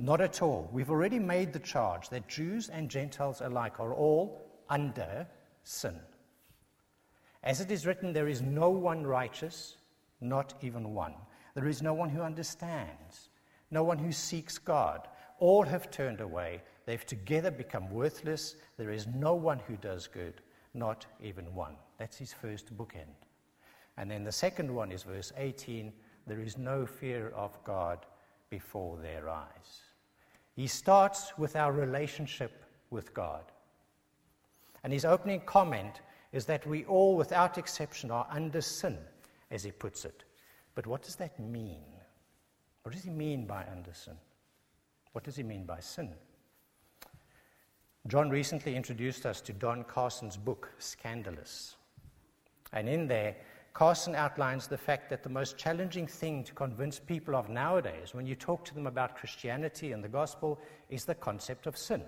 Not 0.01 0.19
at 0.19 0.41
all. 0.41 0.67
We've 0.71 0.89
already 0.89 1.19
made 1.19 1.53
the 1.53 1.59
charge 1.59 2.09
that 2.09 2.27
Jews 2.27 2.69
and 2.69 2.89
Gentiles 2.89 3.41
alike 3.41 3.79
are 3.79 3.93
all 3.93 4.41
under 4.69 5.27
sin. 5.63 5.99
As 7.43 7.61
it 7.61 7.71
is 7.71 7.85
written, 7.85 8.11
there 8.11 8.27
is 8.27 8.41
no 8.41 8.69
one 8.69 9.05
righteous 9.05 9.77
not 10.21 10.53
even 10.61 10.93
one. 10.93 11.13
There 11.55 11.67
is 11.67 11.81
no 11.81 11.93
one 11.93 12.09
who 12.09 12.21
understands, 12.21 13.29
no 13.71 13.83
one 13.83 13.97
who 13.97 14.11
seeks 14.11 14.57
God. 14.57 15.07
All 15.39 15.63
have 15.63 15.89
turned 15.89 16.21
away. 16.21 16.61
They've 16.85 17.05
together 17.05 17.49
become 17.49 17.89
worthless. 17.89 18.55
There 18.77 18.91
is 18.91 19.07
no 19.07 19.33
one 19.33 19.59
who 19.67 19.75
does 19.77 20.07
good, 20.07 20.41
not 20.75 21.07
even 21.21 21.53
one. 21.55 21.75
That's 21.97 22.17
his 22.17 22.31
first 22.31 22.75
bookend. 22.77 23.25
And 23.97 24.09
then 24.09 24.23
the 24.23 24.31
second 24.31 24.73
one 24.73 24.91
is 24.91 25.03
verse 25.03 25.33
18 25.35 25.91
there 26.27 26.39
is 26.39 26.55
no 26.55 26.85
fear 26.85 27.29
of 27.29 27.57
God 27.63 28.05
before 28.51 28.97
their 28.97 29.27
eyes. 29.27 29.81
He 30.55 30.67
starts 30.67 31.37
with 31.37 31.55
our 31.55 31.71
relationship 31.71 32.63
with 32.89 33.13
God. 33.13 33.43
And 34.83 34.91
his 34.91 35.05
opening 35.05 35.41
comment 35.41 36.01
is 36.31 36.45
that 36.45 36.65
we 36.65 36.85
all, 36.85 37.15
without 37.15 37.57
exception, 37.57 38.11
are 38.11 38.27
under 38.29 38.61
sin 38.61 38.97
as 39.49 39.63
he 39.63 39.71
puts 39.71 40.05
it. 40.05 40.23
But 40.75 40.87
what 40.87 41.03
does 41.03 41.15
that 41.17 41.39
mean? 41.39 41.83
What 42.83 42.93
does 42.93 43.03
he 43.03 43.09
mean 43.09 43.45
by 43.45 43.65
under 43.71 43.93
sin? 43.93 44.15
What 45.11 45.23
does 45.23 45.35
he 45.35 45.43
mean 45.43 45.65
by 45.65 45.79
sin? 45.79 46.09
John 48.07 48.29
recently 48.29 48.75
introduced 48.75 49.25
us 49.25 49.41
to 49.41 49.53
Don 49.53 49.83
Carson's 49.83 50.37
book, 50.37 50.71
Scandalous. 50.79 51.75
And 52.73 52.89
in 52.89 53.07
there, 53.07 53.35
Carson 53.73 54.15
outlines 54.15 54.67
the 54.67 54.77
fact 54.77 55.09
that 55.09 55.23
the 55.23 55.29
most 55.29 55.57
challenging 55.57 56.05
thing 56.05 56.43
to 56.43 56.53
convince 56.53 56.99
people 56.99 57.35
of 57.35 57.49
nowadays, 57.49 58.13
when 58.13 58.25
you 58.25 58.35
talk 58.35 58.65
to 58.65 58.75
them 58.75 58.85
about 58.85 59.15
Christianity 59.15 59.93
and 59.93 60.03
the 60.03 60.09
gospel, 60.09 60.59
is 60.89 61.05
the 61.05 61.15
concept 61.15 61.67
of 61.67 61.77
sin. 61.77 62.01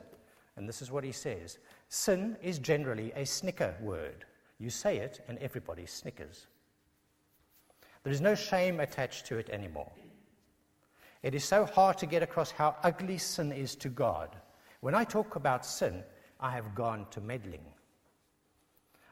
And 0.56 0.68
this 0.68 0.82
is 0.82 0.92
what 0.92 1.04
he 1.04 1.12
says 1.12 1.58
Sin 1.90 2.38
is 2.42 2.60
generally 2.60 3.12
a 3.16 3.26
snicker 3.26 3.76
word. 3.82 4.26
You 4.60 4.70
say 4.70 4.98
it, 4.98 5.22
and 5.28 5.38
everybody 5.40 5.86
snickers. 5.86 6.48
There 8.04 8.14
is 8.14 8.22
no 8.22 8.36
shame 8.36 8.80
attached 8.80 9.26
to 9.28 9.38
it 9.38 9.50
anymore. 9.50 9.92
It 11.22 11.34
is 11.34 11.46
so 11.46 11.66
hard 11.66 11.98
to 12.00 12.06
get 12.06 12.22
across 12.22 12.52
how 12.52 12.76
ugly 12.84 13.18
sin 13.18 13.54
is 13.54 13.76
to 13.78 13.90
God. 13.90 14.36
When 14.82 14.94
I 14.94 15.06
talk 15.06 15.38
about 15.38 15.66
sin, 15.66 16.04
I 16.40 16.52
have 16.52 16.76
gone 16.76 17.08
to 17.12 17.22
meddling. 17.22 17.64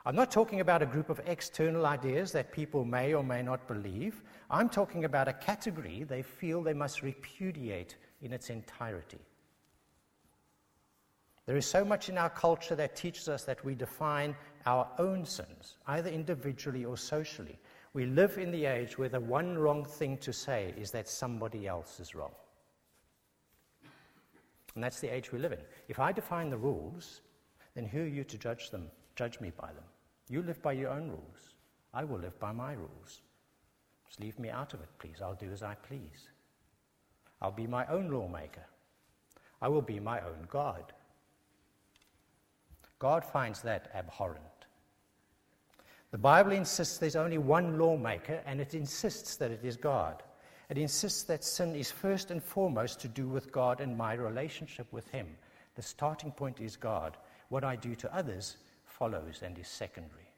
I'm 0.06 0.16
not 0.16 0.32
talking 0.32 0.62
about 0.62 0.82
a 0.82 0.88
group 0.88 1.10
of 1.10 1.22
external 1.26 1.86
ideas 1.86 2.32
that 2.32 2.52
people 2.52 2.86
may 2.86 3.14
or 3.14 3.24
may 3.24 3.42
not 3.44 3.68
believe. 3.68 4.24
I'm 4.50 4.70
talking 4.70 5.06
about 5.06 5.28
a 5.28 5.34
category 5.34 6.04
they 6.04 6.24
feel 6.24 6.64
they 6.64 6.74
must 6.74 7.04
repudiate 7.04 7.98
in 8.22 8.34
its 8.34 8.50
entirety. 8.50 9.20
There 11.46 11.58
is 11.58 11.66
so 11.66 11.84
much 11.86 12.10
in 12.10 12.18
our 12.18 12.30
culture 12.30 12.76
that 12.76 12.96
teaches 12.96 13.28
us 13.28 13.44
that 13.44 13.64
we 13.64 13.76
define 13.76 14.36
our 14.66 14.88
own 14.98 15.26
sins, 15.26 15.78
either 15.88 16.10
individually 16.10 16.86
or 16.86 16.98
socially, 16.98 17.60
we 17.94 18.06
live 18.06 18.38
in 18.38 18.52
the 18.52 18.66
age 18.66 18.98
where 18.98 19.10
the 19.10 19.20
one 19.20 19.58
wrong 19.58 19.84
thing 19.84 20.18
to 20.20 20.32
say 20.32 20.74
is 20.78 20.92
that 20.92 21.10
somebody 21.10 21.68
else 21.68 22.00
is 22.00 22.16
wrong. 22.16 22.32
And 24.76 24.84
that's 24.84 25.02
the 25.02 25.14
age 25.14 25.34
we 25.34 25.40
live 25.40 25.52
in. 25.52 25.60
If 25.90 26.00
I 26.00 26.14
define 26.14 26.50
the 26.50 26.58
rules, 26.58 27.22
then 27.76 27.86
who 27.86 28.04
are 28.04 28.08
you 28.08 28.24
to 28.24 28.38
judge 28.38 28.70
them? 28.70 28.90
Judge 29.16 29.40
me 29.40 29.52
by 29.56 29.68
them. 29.68 29.84
You 30.30 30.42
live 30.42 30.62
by 30.62 30.74
your 30.74 30.90
own 30.90 31.10
rules. 31.10 31.56
I 31.94 32.04
will 32.04 32.20
live 32.20 32.40
by 32.40 32.52
my 32.52 32.74
rules. 32.74 33.22
Just 34.08 34.20
leave 34.20 34.40
me 34.40 34.50
out 34.50 34.74
of 34.74 34.82
it, 34.82 34.90
please. 35.00 35.22
I'll 35.22 35.36
do 35.36 35.52
as 35.52 35.64
I 35.64 35.76
please. 35.76 36.30
I'll 37.42 37.52
be 37.52 37.68
my 37.68 37.86
own 37.88 38.10
lawmaker. 38.10 38.66
I 39.62 39.68
will 39.68 39.82
be 39.82 40.00
my 40.00 40.20
own 40.22 40.48
God. 40.50 40.94
God 43.00 43.26
finds 43.26 43.62
that 43.62 43.90
abhorrent. 43.96 44.46
The 46.12 46.18
Bible 46.18 46.52
insists 46.52 46.98
there's 46.98 47.16
only 47.16 47.38
one 47.38 47.80
lawmaker, 47.80 48.42
and 48.46 48.60
it 48.60 48.74
insists 48.74 49.38
that 49.38 49.50
it 49.50 49.62
is 49.64 49.78
God. 49.78 50.24
It 50.70 50.78
insists 50.78 51.24
that 51.24 51.44
sin 51.44 51.76
is 51.76 51.90
first 51.90 52.32
and 52.32 52.44
foremost 52.44 53.00
to 53.02 53.08
do 53.08 53.28
with 53.28 53.52
God 53.52 53.82
and 53.82 53.98
my 53.98 54.14
relationship 54.14 54.88
with 54.92 55.08
Him. 55.10 55.28
The 55.76 55.82
starting 55.82 56.32
point 56.32 56.60
is 56.60 56.76
God. 56.76 57.18
What 57.50 57.64
I 57.64 57.76
do 57.76 57.96
to 57.96 58.16
others 58.16 58.58
follows 59.02 59.42
and 59.42 59.58
is 59.58 59.68
secondary. 59.68 60.30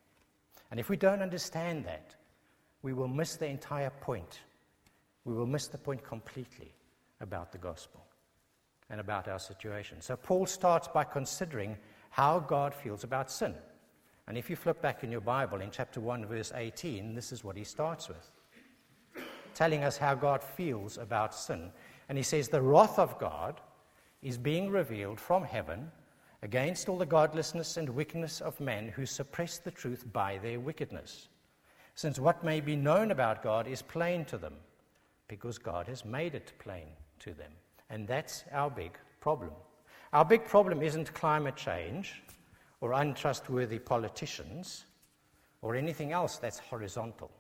And 0.72 0.80
if 0.80 0.88
we 0.88 0.96
don't 0.96 1.22
understand 1.22 1.84
that, 1.84 2.16
we 2.82 2.94
will 2.94 3.10
miss 3.10 3.36
the 3.36 3.46
entire 3.46 3.90
point. 3.90 4.40
We 5.26 5.34
will 5.34 5.46
miss 5.46 5.68
the 5.68 5.78
point 5.78 6.02
completely 6.02 6.72
about 7.20 7.52
the 7.52 7.58
gospel 7.58 8.06
and 8.90 9.02
about 9.02 9.28
our 9.28 9.40
situation. 9.40 10.00
So 10.00 10.16
Paul 10.16 10.46
starts 10.46 10.88
by 10.88 11.04
considering 11.04 11.76
how 12.10 12.40
God 12.40 12.74
feels 12.74 13.04
about 13.04 13.30
sin. 13.30 13.54
And 14.30 14.38
if 14.38 14.50
you 14.50 14.56
flip 14.56 14.82
back 14.82 15.04
in 15.04 15.12
your 15.12 15.20
Bible 15.36 15.60
in 15.60 15.70
chapter 15.70 16.00
1, 16.00 16.26
verse 16.28 16.54
18, 16.56 17.16
this 17.16 17.34
is 17.34 17.44
what 17.44 17.58
he 17.58 17.66
starts 17.66 18.08
with 18.08 18.32
telling 19.54 19.84
us 19.84 19.98
how 19.98 20.16
God 20.16 20.42
feels 20.42 20.98
about 20.98 21.36
sin. 21.36 21.70
And 22.08 22.18
he 22.18 22.24
says, 22.24 22.48
The 22.48 22.62
wrath 22.62 22.98
of 22.98 23.20
God 23.20 23.60
is 24.22 24.38
being 24.38 24.70
revealed 24.70 25.20
from 25.20 25.44
heaven 25.44 25.92
against 26.44 26.90
all 26.90 26.98
the 26.98 27.06
godlessness 27.06 27.78
and 27.78 27.88
wickedness 27.88 28.42
of 28.42 28.60
men 28.60 28.90
who 28.90 29.06
suppress 29.06 29.60
the 29.60 29.72
truth 29.72 30.04
by 30.12 30.38
their 30.40 30.60
wickedness. 30.60 31.30
Since 31.96 32.20
what 32.20 32.44
may 32.44 32.60
be 32.60 32.76
known 32.76 33.12
about 33.12 33.42
God 33.42 33.66
is 33.66 33.82
plain 33.82 34.26
to 34.26 34.38
them, 34.38 34.56
because 35.30 35.58
God 35.58 35.88
has 35.88 36.04
made 36.04 36.36
it 36.36 36.52
plain 36.60 36.88
to 37.20 37.34
them. 37.34 37.52
And 37.90 38.06
that's 38.06 38.44
our 38.52 38.70
big 38.70 38.92
problem. 39.22 39.52
Our 40.12 40.26
big 40.26 40.44
problem 40.44 40.82
isn't 40.82 41.14
climate 41.14 41.56
change 41.56 42.22
or 42.82 42.92
untrustworthy 42.92 43.80
politicians 43.80 44.84
or 45.62 45.76
anything 45.76 46.12
else 46.12 46.38
that's 46.38 46.60
horizontal. 46.60 47.32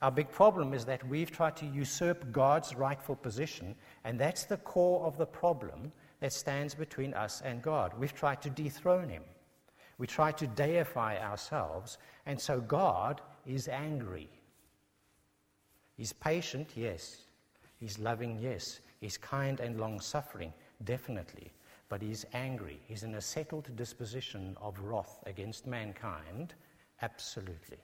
Our 0.00 0.12
big 0.12 0.30
problem 0.30 0.74
is 0.74 0.84
that 0.84 1.06
we've 1.08 1.30
tried 1.30 1.56
to 1.56 1.66
usurp 1.66 2.30
God's 2.30 2.76
rightful 2.76 3.16
position, 3.16 3.74
and 4.04 4.18
that's 4.18 4.44
the 4.44 4.58
core 4.58 5.04
of 5.04 5.18
the 5.18 5.26
problem 5.26 5.90
that 6.22 6.32
stands 6.32 6.74
between 6.74 7.12
us 7.12 7.42
and 7.44 7.60
God. 7.60 7.92
We've 7.98 8.14
tried 8.14 8.40
to 8.42 8.48
dethrone 8.48 9.10
Him. 9.10 9.24
We 9.98 10.06
try 10.06 10.32
to 10.32 10.46
deify 10.46 11.18
ourselves, 11.18 11.98
and 12.24 12.40
so 12.40 12.60
God 12.60 13.20
is 13.44 13.68
angry. 13.68 14.30
He's 15.98 16.14
patient, 16.14 16.70
yes. 16.74 17.24
He's 17.78 17.98
loving, 17.98 18.38
yes. 18.40 18.80
He's 19.00 19.18
kind 19.18 19.60
and 19.60 19.78
long 19.78 20.00
suffering, 20.00 20.54
definitely 20.84 21.52
but 21.92 22.00
he's 22.00 22.24
angry. 22.32 22.80
He's 22.88 23.02
in 23.02 23.16
a 23.16 23.20
settled 23.20 23.68
disposition 23.76 24.56
of 24.62 24.80
wrath 24.80 25.22
against 25.26 25.66
mankind, 25.66 26.54
absolutely. 27.02 27.76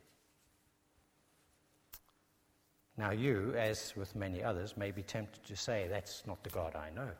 Now, 2.96 3.10
you, 3.10 3.52
as 3.54 3.92
with 3.96 4.16
many 4.16 4.42
others, 4.42 4.78
may 4.78 4.92
be 4.92 5.02
tempted 5.02 5.44
to 5.44 5.54
say, 5.54 5.88
That's 5.90 6.26
not 6.26 6.42
the 6.42 6.48
God 6.48 6.74
I 6.74 6.88
know. 6.88 7.10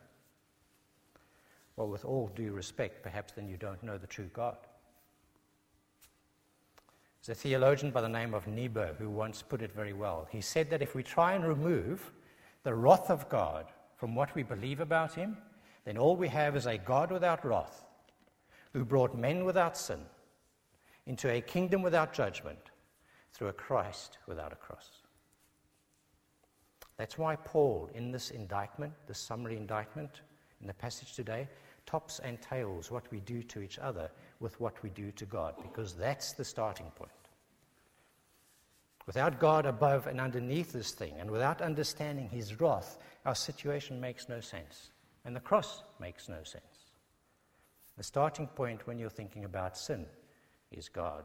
Well, 1.79 1.87
with 1.87 2.05
all 2.05 2.29
due 2.35 2.51
respect, 2.51 3.05
perhaps 3.05 3.35
then 3.35 3.47
you 3.47 3.57
don't 3.57 3.81
know 3.85 3.99
the 3.99 4.09
true 4.09 4.29
God. 4.33 4.57
There's 7.25 7.39
a 7.39 7.41
theologian 7.41 7.93
by 7.93 8.01
the 8.01 8.09
name 8.09 8.35
of 8.35 8.49
Niebuhr 8.49 8.97
who 8.99 9.09
once 9.09 9.43
put 9.43 9.63
it 9.63 9.73
very 9.73 9.93
well. 9.93 10.27
He 10.29 10.41
said 10.41 10.71
that 10.71 10.83
if 10.83 10.97
we 10.97 11.05
try 11.05 11.35
and 11.35 11.47
remove 11.47 12.11
the 12.65 12.75
wrath 12.75 13.11
of 13.11 13.29
God 13.29 13.67
from 13.97 14.17
what 14.17 14.35
we 14.35 14.43
believe 14.43 14.81
about 14.81 15.15
Him, 15.15 15.37
then 15.85 15.97
all 15.97 16.17
we 16.17 16.27
have 16.27 16.57
is 16.57 16.67
a 16.67 16.79
God 16.79 17.13
without 17.13 17.45
wrath, 17.45 17.85
who 18.73 18.85
brought 18.85 19.17
men 19.17 19.45
without 19.45 19.77
sin 19.77 20.01
into 21.07 21.31
a 21.31 21.41
kingdom 21.41 21.83
without 21.83 22.13
judgment 22.13 22.73
through 23.33 23.49
a 23.49 23.53
Christ 23.53 24.19
without 24.27 24.53
a 24.53 24.57
cross. 24.57 24.91
That's 26.97 27.19
why 27.19 27.37
Paul, 27.37 27.89
in 27.95 28.11
this 28.11 28.33
indictment, 28.33 28.95
this 29.07 29.21
summary 29.21 29.57
indictment 29.57 30.23
in 30.61 30.67
the 30.67 30.75
passage 30.75 31.15
today, 31.15 31.47
tops 31.88 32.18
and 32.18 32.40
tails 32.42 32.90
what 32.90 33.11
we 33.11 33.21
do 33.21 33.42
to 33.42 33.62
each 33.62 33.78
other 33.78 34.11
with 34.40 34.61
what 34.61 34.83
we 34.83 34.90
do 34.90 35.11
to 35.12 35.25
God, 35.25 35.54
because 35.62 35.95
that's 35.95 36.35
the 36.35 36.45
starting 36.45 36.90
point. 36.97 37.11
Without 39.07 39.40
God 39.40 39.64
above 39.64 40.07
and 40.07 40.21
underneath 40.21 40.71
this 40.71 40.90
thing, 40.90 41.14
and 41.18 41.30
without 41.30 41.62
understanding 41.62 42.28
his 42.28 42.61
wrath, 42.61 42.99
our 43.25 43.35
situation 43.35 43.99
makes 43.99 44.28
no 44.28 44.38
sense. 44.38 44.90
And 45.25 45.35
the 45.35 45.40
cross 45.40 45.83
makes 45.99 46.28
no 46.28 46.42
sense. 46.42 46.92
The 47.97 48.02
starting 48.02 48.49
point 48.49 48.87
when 48.87 48.99
you're 48.99 49.09
thinking 49.09 49.45
about 49.45 49.78
sin 49.78 50.04
is 50.71 50.90
God. 50.90 51.25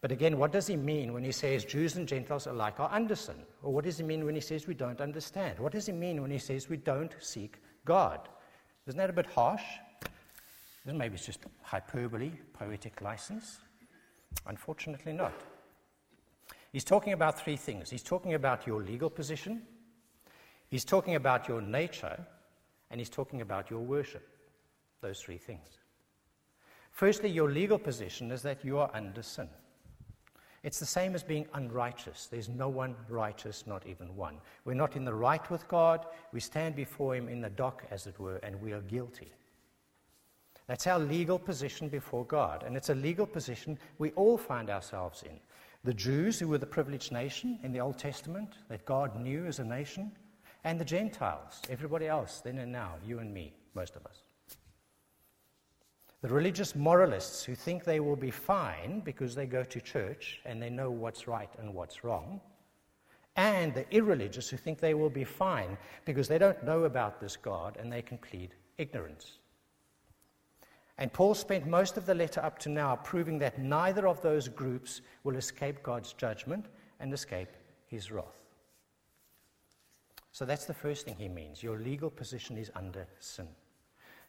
But 0.00 0.10
again, 0.10 0.38
what 0.38 0.52
does 0.52 0.66
he 0.66 0.76
mean 0.76 1.12
when 1.12 1.22
he 1.22 1.32
says 1.32 1.66
Jews 1.66 1.96
and 1.96 2.08
Gentiles 2.08 2.46
alike 2.46 2.80
are 2.80 2.90
under 2.90 3.14
sin? 3.14 3.36
Or 3.62 3.72
what 3.74 3.84
does 3.84 3.98
he 3.98 4.04
mean 4.04 4.24
when 4.24 4.34
he 4.34 4.40
says 4.40 4.66
we 4.66 4.74
don't 4.74 5.02
understand? 5.02 5.58
What 5.58 5.72
does 5.72 5.86
he 5.86 5.92
mean 5.92 6.22
when 6.22 6.30
he 6.30 6.38
says 6.38 6.70
we 6.70 6.78
don't 6.78 7.14
seek 7.20 7.58
God? 7.84 8.28
Isn't 8.86 8.98
that 8.98 9.10
a 9.10 9.12
bit 9.12 9.26
harsh? 9.26 9.62
Maybe 10.84 11.14
it's 11.14 11.26
just 11.26 11.40
hyperbole, 11.62 12.32
poetic 12.52 13.00
license. 13.00 13.58
Unfortunately, 14.46 15.12
not. 15.12 15.32
He's 16.72 16.84
talking 16.84 17.12
about 17.12 17.38
three 17.38 17.56
things. 17.56 17.90
He's 17.90 18.02
talking 18.02 18.34
about 18.34 18.66
your 18.66 18.82
legal 18.82 19.10
position, 19.10 19.62
he's 20.68 20.84
talking 20.84 21.14
about 21.14 21.48
your 21.48 21.60
nature, 21.60 22.18
and 22.90 23.00
he's 23.00 23.10
talking 23.10 23.40
about 23.40 23.70
your 23.70 23.80
worship. 23.80 24.26
Those 25.00 25.20
three 25.20 25.38
things. 25.38 25.66
Firstly, 26.90 27.30
your 27.30 27.50
legal 27.50 27.78
position 27.78 28.30
is 28.30 28.42
that 28.42 28.64
you 28.64 28.78
are 28.78 28.90
under 28.94 29.22
sin. 29.22 29.48
It's 30.62 30.78
the 30.78 30.86
same 30.86 31.14
as 31.14 31.24
being 31.24 31.46
unrighteous. 31.54 32.28
There's 32.30 32.48
no 32.48 32.68
one 32.68 32.94
righteous, 33.08 33.66
not 33.66 33.86
even 33.86 34.14
one. 34.14 34.38
We're 34.64 34.74
not 34.74 34.94
in 34.94 35.04
the 35.04 35.14
right 35.14 35.50
with 35.50 35.66
God. 35.66 36.06
We 36.32 36.38
stand 36.38 36.76
before 36.76 37.16
Him 37.16 37.28
in 37.28 37.40
the 37.40 37.50
dock, 37.50 37.84
as 37.90 38.06
it 38.06 38.18
were, 38.20 38.36
and 38.36 38.60
we 38.60 38.72
are 38.72 38.80
guilty. 38.82 39.32
That's 40.68 40.86
our 40.86 41.00
legal 41.00 41.38
position 41.38 41.88
before 41.88 42.24
God. 42.24 42.62
And 42.62 42.76
it's 42.76 42.90
a 42.90 42.94
legal 42.94 43.26
position 43.26 43.76
we 43.98 44.12
all 44.12 44.38
find 44.38 44.70
ourselves 44.70 45.24
in. 45.24 45.40
The 45.82 45.94
Jews, 45.94 46.38
who 46.38 46.46
were 46.46 46.58
the 46.58 46.66
privileged 46.66 47.10
nation 47.10 47.58
in 47.64 47.72
the 47.72 47.80
Old 47.80 47.98
Testament, 47.98 48.50
that 48.68 48.84
God 48.84 49.20
knew 49.20 49.46
as 49.46 49.58
a 49.58 49.64
nation, 49.64 50.12
and 50.62 50.78
the 50.78 50.84
Gentiles, 50.84 51.60
everybody 51.68 52.06
else, 52.06 52.40
then 52.40 52.58
and 52.58 52.70
now, 52.70 52.94
you 53.04 53.18
and 53.18 53.34
me, 53.34 53.52
most 53.74 53.96
of 53.96 54.06
us. 54.06 54.21
The 56.22 56.28
religious 56.28 56.76
moralists 56.76 57.44
who 57.44 57.56
think 57.56 57.82
they 57.82 57.98
will 57.98 58.16
be 58.16 58.30
fine 58.30 59.00
because 59.04 59.34
they 59.34 59.46
go 59.46 59.64
to 59.64 59.80
church 59.80 60.40
and 60.44 60.62
they 60.62 60.70
know 60.70 60.90
what's 60.90 61.26
right 61.26 61.50
and 61.58 61.74
what's 61.74 62.04
wrong, 62.04 62.40
and 63.34 63.74
the 63.74 63.90
irreligious 63.92 64.48
who 64.48 64.56
think 64.56 64.78
they 64.78 64.94
will 64.94 65.10
be 65.10 65.24
fine 65.24 65.76
because 66.04 66.28
they 66.28 66.38
don't 66.38 66.62
know 66.64 66.84
about 66.84 67.20
this 67.20 67.36
God 67.36 67.76
and 67.80 67.92
they 67.92 68.02
can 68.02 68.18
plead 68.18 68.54
ignorance. 68.78 69.38
And 70.98 71.12
Paul 71.12 71.34
spent 71.34 71.66
most 71.66 71.96
of 71.96 72.06
the 72.06 72.14
letter 72.14 72.40
up 72.40 72.58
to 72.60 72.68
now 72.68 72.96
proving 72.96 73.38
that 73.40 73.58
neither 73.58 74.06
of 74.06 74.20
those 74.20 74.46
groups 74.46 75.00
will 75.24 75.36
escape 75.36 75.82
God's 75.82 76.12
judgment 76.12 76.66
and 77.00 77.12
escape 77.12 77.48
his 77.86 78.12
wrath. 78.12 78.26
So 80.30 80.44
that's 80.44 80.66
the 80.66 80.74
first 80.74 81.04
thing 81.04 81.16
he 81.18 81.28
means. 81.28 81.62
Your 81.62 81.78
legal 81.78 82.10
position 82.10 82.56
is 82.56 82.70
under 82.76 83.06
sin. 83.18 83.48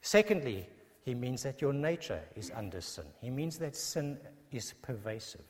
Secondly, 0.01 0.67
he 1.03 1.13
means 1.13 1.43
that 1.43 1.61
your 1.61 1.73
nature 1.73 2.21
is 2.35 2.51
under 2.55 2.79
sin. 2.79 3.05
He 3.19 3.29
means 3.29 3.57
that 3.57 3.75
sin 3.75 4.17
is 4.51 4.73
pervasive. 4.81 5.45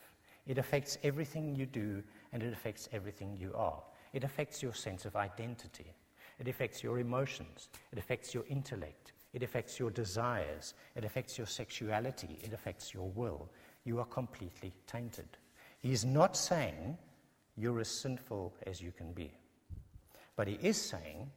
It 0.47 0.57
affects 0.57 0.97
everything 1.03 1.55
you 1.55 1.65
do 1.65 2.03
and 2.31 2.41
it 2.41 2.51
affects 2.51 2.89
everything 2.91 3.37
you 3.39 3.53
are. 3.55 3.81
It 4.13 4.23
affects 4.23 4.63
your 4.63 4.73
sense 4.73 5.05
of 5.05 5.15
identity. 5.15 5.93
It 6.39 6.47
affects 6.47 6.83
your 6.83 6.99
emotions. 6.99 7.69
It 7.91 7.99
affects 7.99 8.33
your 8.33 8.43
intellect. 8.49 9.13
It 9.33 9.43
affects 9.43 9.79
your 9.79 9.91
desires. 9.91 10.73
It 10.95 11.05
affects 11.05 11.37
your 11.37 11.47
sexuality. 11.47 12.39
It 12.41 12.53
affects 12.53 12.93
your 12.93 13.09
will. 13.09 13.49
You 13.85 13.99
are 13.99 14.05
completely 14.05 14.73
tainted. 14.87 15.37
He 15.81 15.91
is 15.91 16.03
not 16.03 16.35
saying 16.35 16.97
you're 17.57 17.79
as 17.79 17.89
sinful 17.89 18.55
as 18.65 18.81
you 18.81 18.91
can 18.91 19.13
be, 19.13 19.31
but 20.35 20.47
he 20.47 20.57
is 20.61 20.77
saying 20.77 21.29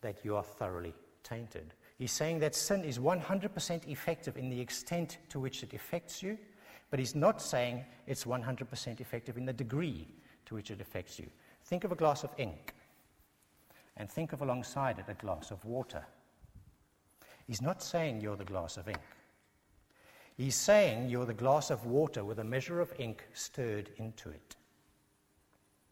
that 0.00 0.24
you 0.24 0.36
are 0.36 0.42
thoroughly 0.42 0.94
tainted. 1.22 1.74
He's 1.98 2.12
saying 2.12 2.38
that 2.40 2.54
sin 2.54 2.84
is 2.84 2.98
100% 2.98 3.88
effective 3.88 4.36
in 4.36 4.48
the 4.48 4.60
extent 4.60 5.18
to 5.30 5.40
which 5.40 5.64
it 5.64 5.74
affects 5.74 6.22
you, 6.22 6.38
but 6.90 7.00
he's 7.00 7.16
not 7.16 7.42
saying 7.42 7.84
it's 8.06 8.24
100% 8.24 9.00
effective 9.00 9.36
in 9.36 9.44
the 9.44 9.52
degree 9.52 10.06
to 10.46 10.54
which 10.54 10.70
it 10.70 10.80
affects 10.80 11.18
you. 11.18 11.26
Think 11.64 11.82
of 11.84 11.90
a 11.90 11.96
glass 11.96 12.22
of 12.22 12.30
ink, 12.38 12.74
and 13.96 14.08
think 14.08 14.32
of 14.32 14.42
alongside 14.42 14.98
it 15.00 15.06
a 15.08 15.14
glass 15.14 15.50
of 15.50 15.64
water. 15.64 16.06
He's 17.46 17.60
not 17.60 17.82
saying 17.82 18.20
you're 18.20 18.36
the 18.36 18.44
glass 18.44 18.76
of 18.76 18.88
ink. 18.88 19.00
He's 20.36 20.54
saying 20.54 21.08
you're 21.08 21.26
the 21.26 21.34
glass 21.34 21.70
of 21.70 21.84
water 21.84 22.24
with 22.24 22.38
a 22.38 22.44
measure 22.44 22.80
of 22.80 22.92
ink 22.98 23.26
stirred 23.32 23.90
into 23.96 24.30
it. 24.30 24.54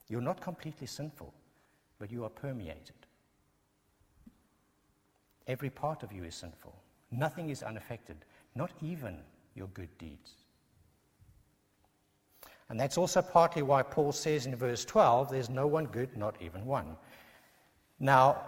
You're 0.09 0.21
not 0.21 0.41
completely 0.41 0.87
sinful, 0.87 1.35
but 1.99 2.13
you 2.13 2.23
are 2.25 2.31
permeated. 2.31 3.06
Every 5.47 5.71
part 5.71 6.03
of 6.03 6.13
you 6.13 6.25
is 6.25 6.35
sinful. 6.35 6.75
Nothing 7.11 7.51
is 7.51 7.63
unaffected, 7.63 8.17
not 8.55 8.73
even 8.83 9.19
your 9.55 9.69
good 9.69 9.97
deeds. 9.99 10.33
And 12.69 12.81
that's 12.81 12.99
also 12.99 13.23
partly 13.23 13.63
why 13.63 13.83
Paul 13.83 14.13
says 14.13 14.47
in 14.47 14.57
verse 14.57 14.85
12, 14.85 15.31
there's 15.31 15.49
no 15.49 15.67
one 15.67 15.87
good, 15.87 16.17
not 16.17 16.35
even 16.41 16.67
one. 16.67 16.97
Now, 18.01 18.43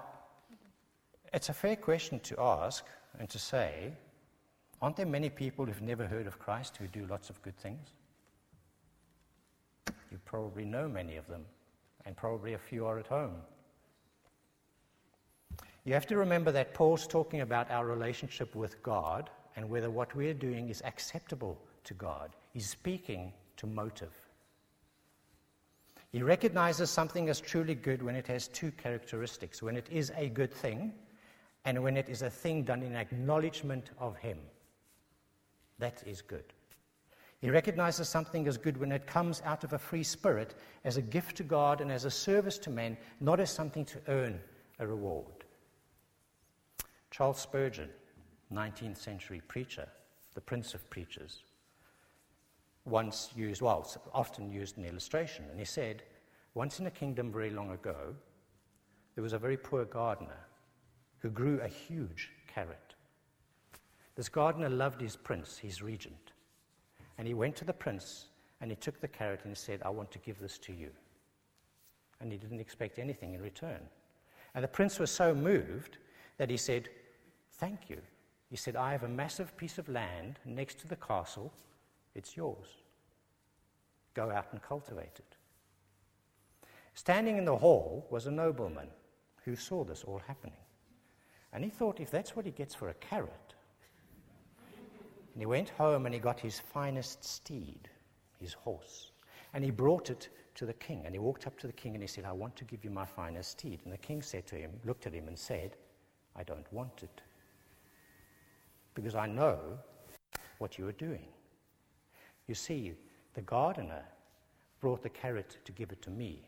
it's 1.33 1.49
a 1.49 1.55
fair 1.55 1.77
question 1.77 2.19
to 2.21 2.41
ask 2.41 2.85
and 3.19 3.29
to 3.29 3.39
say, 3.39 3.93
aren't 4.83 4.97
there 4.97 5.07
many 5.07 5.31
people 5.31 5.67
who've 5.67 5.83
never 5.83 6.07
heard 6.07 6.27
of 6.27 6.39
Christ 6.39 6.77
who 6.79 6.89
do 6.89 7.07
lots 7.07 7.31
of 7.31 7.41
good 7.43 7.57
things? 7.57 7.89
You 10.11 10.19
probably 10.25 10.65
know 10.65 10.89
many 10.89 11.17
of 11.17 11.27
them, 11.29 11.45
and 12.05 12.17
probably 12.17 12.55
a 12.55 12.59
few 12.59 12.87
are 12.87 12.99
at 12.99 13.07
home. 13.07 13.35
You 15.89 15.95
have 15.95 16.07
to 16.09 16.19
remember 16.19 16.53
that 16.53 16.75
Paul's 16.75 17.07
talking 17.07 17.41
about 17.41 17.71
our 17.71 17.87
relationship 17.87 18.55
with 18.55 18.83
God 18.83 19.31
and 19.57 19.71
whether 19.71 19.89
what 19.89 20.15
we're 20.15 20.35
doing 20.35 20.69
is 20.69 20.83
acceptable 20.85 21.59
to 21.85 21.95
God. 21.95 22.37
He's 22.53 22.69
speaking 22.69 23.33
to 23.57 23.67
motive. 23.67 24.13
He 26.13 26.23
recognizes 26.23 26.91
something 26.91 27.31
as 27.31 27.41
truly 27.41 27.75
good 27.75 28.03
when 28.03 28.17
it 28.17 28.27
has 28.27 28.49
two 28.49 28.71
characteristics 28.73 29.63
when 29.63 29.79
it 29.79 29.87
is 29.91 30.13
a 30.15 30.29
good 30.29 30.53
thing 30.53 30.93
and 31.65 31.83
when 31.83 31.97
it 31.97 32.11
is 32.11 32.21
a 32.21 32.29
thing 32.29 32.65
done 32.65 32.83
in 32.83 32.95
acknowledgement 32.95 33.89
of 33.99 34.15
Him. 34.19 34.37
That 35.79 36.03
is 36.05 36.21
good. 36.21 36.53
He 37.41 37.49
recognizes 37.49 38.11
something 38.11 38.47
as 38.47 38.59
good 38.59 38.77
when 38.77 38.93
it 38.93 39.07
comes 39.07 39.41
out 39.43 39.65
of 39.65 39.73
a 39.73 39.79
free 39.79 40.05
spirit 40.05 40.55
as 40.85 40.99
a 40.99 41.03
gift 41.03 41.39
to 41.39 41.45
God 41.45 41.81
and 41.81 41.91
as 41.91 42.05
a 42.05 42.11
service 42.11 42.59
to 42.59 42.69
men, 42.69 42.99
not 43.21 43.41
as 43.41 43.51
something 43.51 43.87
to 43.87 43.99
earn 44.09 44.39
a 44.81 44.87
reward. 44.87 45.38
Charles 47.11 47.39
Spurgeon, 47.39 47.91
19th 48.53 48.99
century 48.99 49.43
preacher, 49.49 49.89
the 50.35 50.41
prince 50.41 50.75
of 50.75 50.89
preachers, 50.91 51.43
once 52.85 53.31
used, 53.37 53.61
well, 53.61 53.87
often 54.15 54.51
used 54.51 54.79
an 54.79 54.85
illustration, 54.85 55.45
and 55.51 55.59
he 55.59 55.65
said, 55.65 56.03
Once 56.55 56.81
in 56.81 56.87
a 56.87 56.91
kingdom 56.91 57.31
very 57.31 57.51
long 57.51 57.71
ago, 57.73 58.15
there 59.15 59.23
was 59.23 59.33
a 59.33 59.39
very 59.39 59.57
poor 59.57 59.85
gardener 59.85 60.47
who 61.19 61.31
grew 61.31 61.61
a 61.61 61.69
huge 61.69 62.31
carrot. 62.47 62.95
This 64.15 64.29
gardener 64.29 64.69
loved 64.69 65.01
his 65.01 65.17
prince, 65.17 65.59
his 65.59 65.83
regent, 65.83 66.33
and 67.19 67.27
he 67.27 67.35
went 67.35 67.57
to 67.57 67.65
the 67.65 67.73
prince 67.73 68.27
and 68.61 68.71
he 68.71 68.77
took 68.77 69.01
the 69.01 69.09
carrot 69.09 69.41
and 69.45 69.51
he 69.51 69.55
said, 69.55 69.83
I 69.85 69.91
want 69.91 70.11
to 70.13 70.19
give 70.19 70.39
this 70.41 70.59
to 70.59 70.73
you. 70.73 70.91
And 72.21 72.33
he 72.33 72.39
didn't 72.39 72.61
expect 72.61 72.99
anything 72.99 73.35
in 73.35 73.43
return. 73.43 73.81
And 74.55 74.65
the 74.65 74.69
prince 74.69 74.99
was 74.99 75.11
so 75.11 75.35
moved 75.35 75.99
that 76.39 76.51
he 76.51 76.57
said, 76.57 76.89
Thank 77.59 77.91
you. 77.91 78.01
He 78.51 78.57
said, 78.57 78.77
I 78.77 78.93
have 78.93 79.03
a 79.03 79.09
massive 79.09 79.57
piece 79.57 79.79
of 79.79 79.89
land 79.89 80.39
next 80.45 80.79
to 80.81 80.89
the 80.89 80.97
castle. 80.97 81.53
It's 82.15 82.37
yours. 82.37 82.67
Go 84.15 84.31
out 84.31 84.47
and 84.53 84.63
cultivate 84.63 85.19
it. 85.19 85.37
Standing 86.95 87.37
in 87.37 87.45
the 87.45 87.57
hall 87.57 88.07
was 88.11 88.27
a 88.27 88.31
nobleman 88.31 88.89
who 89.45 89.55
saw 89.55 89.85
this 89.85 90.05
all 90.05 90.21
happening. 90.27 90.57
And 91.53 91.65
he 91.65 91.71
thought, 91.71 92.01
if 92.01 92.11
that's 92.11 92.35
what 92.35 92.45
he 92.45 92.51
gets 92.53 92.75
for 92.75 92.89
a 92.89 92.95
carrot, 92.95 93.55
and 95.35 95.43
he 95.43 95.47
went 95.47 95.71
home 95.71 96.07
and 96.07 96.15
he 96.15 96.21
got 96.21 96.41
his 96.41 96.59
finest 96.59 97.25
steed, 97.25 97.89
his 98.41 98.53
horse, 98.53 99.13
and 99.55 99.63
he 99.63 99.71
brought 99.71 100.11
it 100.11 100.29
to 100.57 100.67
the 100.67 100.73
king. 100.75 101.03
And 101.05 101.15
he 101.15 101.19
walked 101.19 101.47
up 101.47 101.59
to 101.61 101.67
the 101.67 101.73
king 101.73 101.95
and 101.95 102.03
he 102.03 102.09
said, 102.09 102.25
I 102.25 102.33
want 102.33 102.57
to 102.57 102.65
give 102.65 102.85
you 102.85 102.91
my 102.91 103.05
finest 103.05 103.53
steed. 103.53 103.81
And 103.85 103.93
the 103.93 103.99
king 103.99 104.21
said 104.23 104.47
to 104.49 104.57
him, 104.57 104.73
looked 104.85 105.07
at 105.07 105.15
him 105.15 105.29
and 105.29 105.39
said, 105.39 105.77
I 106.35 106.43
don't 106.43 106.71
want 106.73 107.03
it 107.03 107.23
because 108.99 109.15
I 109.15 109.29
know 109.29 109.61
what 110.59 110.77
you 110.77 110.89
are 110.89 110.93
doing. 110.93 111.27
You 112.49 112.57
see, 112.57 112.95
the 113.35 113.43
gardener 113.43 114.03
brought 114.81 115.03
the 115.03 115.09
carrot 115.09 115.59
to 115.65 115.71
give 115.71 115.93
it 115.93 116.03
to 116.03 116.11
me, 116.11 116.43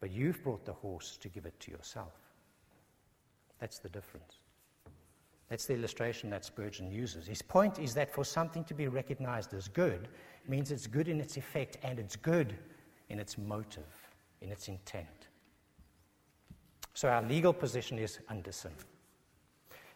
but 0.00 0.10
you've 0.10 0.42
brought 0.42 0.64
the 0.64 0.72
horse 0.72 1.16
to 1.18 1.28
give 1.28 1.46
it 1.46 1.58
to 1.60 1.70
yourself. 1.70 2.14
That's 3.60 3.78
the 3.78 3.88
difference. 3.90 4.40
That's 5.48 5.66
the 5.66 5.74
illustration 5.74 6.30
that 6.30 6.44
Spurgeon 6.44 6.90
uses. 6.90 7.28
His 7.28 7.42
point 7.42 7.78
is 7.78 7.94
that 7.94 8.12
for 8.12 8.24
something 8.24 8.64
to 8.64 8.74
be 8.74 8.88
recognized 8.88 9.54
as 9.54 9.68
good 9.68 10.08
means 10.48 10.72
it's 10.72 10.88
good 10.88 11.06
in 11.06 11.20
its 11.20 11.36
effect 11.36 11.78
and 11.84 12.00
it's 12.00 12.16
good 12.16 12.56
in 13.08 13.20
its 13.20 13.38
motive, 13.38 13.86
in 14.40 14.50
its 14.50 14.66
intent. 14.66 15.28
So 16.94 17.08
our 17.08 17.22
legal 17.22 17.52
position 17.52 18.00
is 18.00 18.18
under 18.28 18.50
sin. 18.50 18.72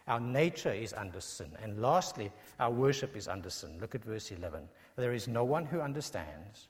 Our 0.08 0.20
nature 0.20 0.72
is 0.72 0.92
under 0.92 1.20
sin. 1.20 1.50
And 1.62 1.80
lastly, 1.80 2.32
our 2.58 2.70
worship 2.70 3.16
is 3.16 3.28
under 3.28 3.50
sin. 3.50 3.78
Look 3.80 3.94
at 3.94 4.04
verse 4.04 4.30
11. 4.32 4.68
There 4.96 5.12
is 5.12 5.28
no 5.28 5.44
one 5.44 5.64
who 5.64 5.80
understands, 5.80 6.68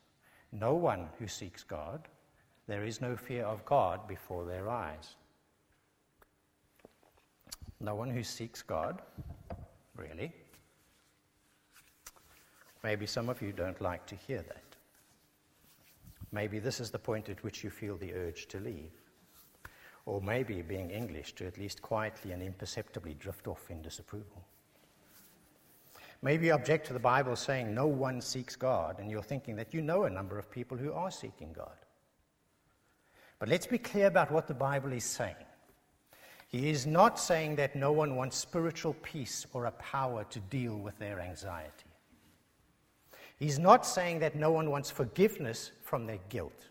no 0.52 0.74
one 0.74 1.08
who 1.18 1.26
seeks 1.26 1.64
God. 1.64 2.08
There 2.66 2.84
is 2.84 3.00
no 3.00 3.16
fear 3.16 3.44
of 3.44 3.64
God 3.64 4.06
before 4.06 4.44
their 4.44 4.68
eyes. 4.68 5.16
No 7.80 7.94
one 7.94 8.10
who 8.10 8.22
seeks 8.22 8.62
God, 8.62 9.02
really. 9.96 10.32
Maybe 12.84 13.06
some 13.06 13.28
of 13.28 13.42
you 13.42 13.52
don't 13.52 13.80
like 13.80 14.06
to 14.06 14.14
hear 14.14 14.42
that. 14.42 14.62
Maybe 16.30 16.58
this 16.58 16.80
is 16.80 16.90
the 16.90 16.98
point 16.98 17.28
at 17.28 17.42
which 17.42 17.64
you 17.64 17.70
feel 17.70 17.96
the 17.96 18.14
urge 18.14 18.46
to 18.48 18.60
leave. 18.60 19.01
Or 20.04 20.20
maybe, 20.20 20.62
being 20.62 20.90
English, 20.90 21.34
to 21.34 21.46
at 21.46 21.58
least 21.58 21.80
quietly 21.80 22.32
and 22.32 22.42
imperceptibly 22.42 23.14
drift 23.14 23.46
off 23.46 23.70
in 23.70 23.82
disapproval. 23.82 24.44
Maybe 26.22 26.46
you 26.46 26.54
object 26.54 26.86
to 26.86 26.92
the 26.92 27.00
Bible 27.00 27.34
saying 27.34 27.74
no 27.74 27.86
one 27.86 28.20
seeks 28.20 28.54
God, 28.54 29.00
and 29.00 29.10
you're 29.10 29.22
thinking 29.22 29.56
that 29.56 29.74
you 29.74 29.82
know 29.82 30.04
a 30.04 30.10
number 30.10 30.38
of 30.38 30.50
people 30.50 30.76
who 30.76 30.92
are 30.92 31.10
seeking 31.10 31.52
God. 31.52 31.76
But 33.40 33.48
let's 33.48 33.66
be 33.66 33.78
clear 33.78 34.06
about 34.06 34.30
what 34.30 34.46
the 34.46 34.54
Bible 34.54 34.92
is 34.92 35.04
saying. 35.04 35.34
He 36.48 36.70
is 36.70 36.86
not 36.86 37.18
saying 37.18 37.56
that 37.56 37.74
no 37.74 37.90
one 37.90 38.14
wants 38.14 38.36
spiritual 38.36 38.94
peace 39.02 39.46
or 39.52 39.64
a 39.64 39.72
power 39.72 40.24
to 40.24 40.38
deal 40.38 40.76
with 40.76 40.98
their 40.98 41.18
anxiety. 41.18 41.86
He's 43.36 43.58
not 43.58 43.84
saying 43.84 44.20
that 44.20 44.36
no 44.36 44.52
one 44.52 44.70
wants 44.70 44.90
forgiveness 44.90 45.72
from 45.82 46.06
their 46.06 46.20
guilt. 46.28 46.68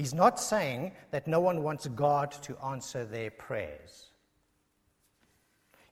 He's 0.00 0.14
not 0.14 0.40
saying 0.40 0.92
that 1.10 1.26
no 1.26 1.40
one 1.40 1.62
wants 1.62 1.86
God 1.88 2.30
to 2.44 2.56
answer 2.64 3.04
their 3.04 3.30
prayers. 3.30 4.06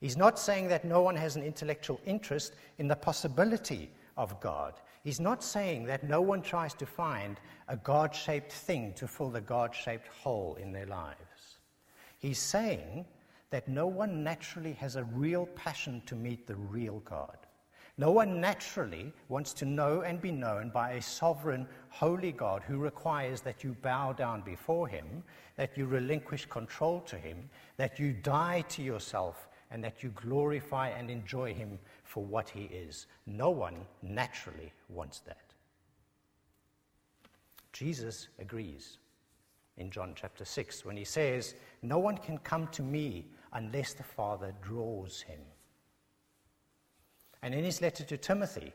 He's 0.00 0.16
not 0.16 0.38
saying 0.38 0.68
that 0.68 0.86
no 0.86 1.02
one 1.02 1.14
has 1.14 1.36
an 1.36 1.42
intellectual 1.42 2.00
interest 2.06 2.54
in 2.78 2.88
the 2.88 2.96
possibility 2.96 3.90
of 4.16 4.40
God. 4.40 4.80
He's 5.04 5.20
not 5.20 5.44
saying 5.44 5.84
that 5.88 6.04
no 6.04 6.22
one 6.22 6.40
tries 6.40 6.72
to 6.76 6.86
find 6.86 7.38
a 7.68 7.76
God 7.76 8.14
shaped 8.14 8.50
thing 8.50 8.94
to 8.94 9.06
fill 9.06 9.28
the 9.28 9.42
God 9.42 9.74
shaped 9.74 10.08
hole 10.08 10.56
in 10.58 10.72
their 10.72 10.86
lives. 10.86 11.58
He's 12.18 12.38
saying 12.38 13.04
that 13.50 13.68
no 13.68 13.86
one 13.86 14.24
naturally 14.24 14.72
has 14.72 14.96
a 14.96 15.04
real 15.04 15.44
passion 15.54 16.00
to 16.06 16.14
meet 16.14 16.46
the 16.46 16.56
real 16.56 17.00
God. 17.00 17.36
No 18.00 18.12
one 18.12 18.40
naturally 18.40 19.12
wants 19.28 19.52
to 19.54 19.64
know 19.64 20.02
and 20.02 20.20
be 20.20 20.30
known 20.30 20.70
by 20.70 20.92
a 20.92 21.02
sovereign, 21.02 21.66
holy 21.88 22.30
God 22.30 22.62
who 22.62 22.78
requires 22.78 23.40
that 23.40 23.64
you 23.64 23.76
bow 23.82 24.12
down 24.12 24.42
before 24.42 24.86
him, 24.86 25.24
that 25.56 25.76
you 25.76 25.84
relinquish 25.84 26.46
control 26.46 27.00
to 27.00 27.16
him, 27.16 27.50
that 27.76 27.98
you 27.98 28.12
die 28.12 28.60
to 28.68 28.82
yourself, 28.82 29.48
and 29.72 29.82
that 29.82 30.04
you 30.04 30.10
glorify 30.10 30.90
and 30.90 31.10
enjoy 31.10 31.52
him 31.52 31.76
for 32.04 32.24
what 32.24 32.48
he 32.48 32.66
is. 32.66 33.08
No 33.26 33.50
one 33.50 33.84
naturally 34.00 34.72
wants 34.88 35.18
that. 35.20 35.52
Jesus 37.72 38.28
agrees 38.38 38.98
in 39.76 39.90
John 39.90 40.12
chapter 40.14 40.44
6 40.44 40.84
when 40.84 40.96
he 40.96 41.04
says, 41.04 41.56
No 41.82 41.98
one 41.98 42.16
can 42.16 42.38
come 42.38 42.68
to 42.68 42.82
me 42.82 43.26
unless 43.52 43.92
the 43.92 44.04
Father 44.04 44.54
draws 44.62 45.20
him. 45.20 45.40
And 47.42 47.54
in 47.54 47.64
his 47.64 47.80
letter 47.80 48.04
to 48.04 48.16
Timothy, 48.16 48.72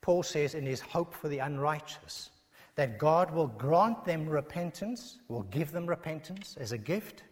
Paul 0.00 0.22
says, 0.22 0.54
in 0.54 0.66
his 0.66 0.80
hope 0.80 1.14
for 1.14 1.28
the 1.28 1.38
unrighteous, 1.38 2.30
that 2.76 2.98
God 2.98 3.30
will 3.30 3.46
grant 3.46 4.04
them 4.04 4.28
repentance, 4.28 5.18
will 5.28 5.44
give 5.44 5.72
them 5.72 5.86
repentance 5.86 6.56
as 6.60 6.72
a 6.72 6.78
gift, 6.78 7.22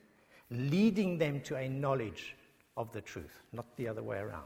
leading 0.51 1.19
them 1.19 1.41
to 1.43 1.57
a 1.57 1.69
knowledge 1.69 2.37
of 2.77 2.93
the 2.93 3.01
truth, 3.01 3.43
not 3.53 3.77
the 3.77 3.89
other 3.89 4.03
way 4.03 4.19
around. 4.19 4.45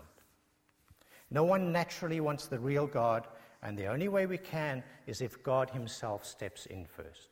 No 1.30 1.44
one 1.44 1.72
naturally 1.72 2.20
wants 2.20 2.46
the 2.46 2.58
real 2.58 2.86
God, 2.86 3.26
and 3.62 3.76
the 3.76 3.86
only 3.86 4.08
way 4.08 4.26
we 4.26 4.38
can 4.38 4.82
is 5.06 5.20
if 5.20 5.42
God 5.42 5.70
Himself 5.70 6.24
steps 6.24 6.66
in 6.66 6.84
first. 6.86 7.28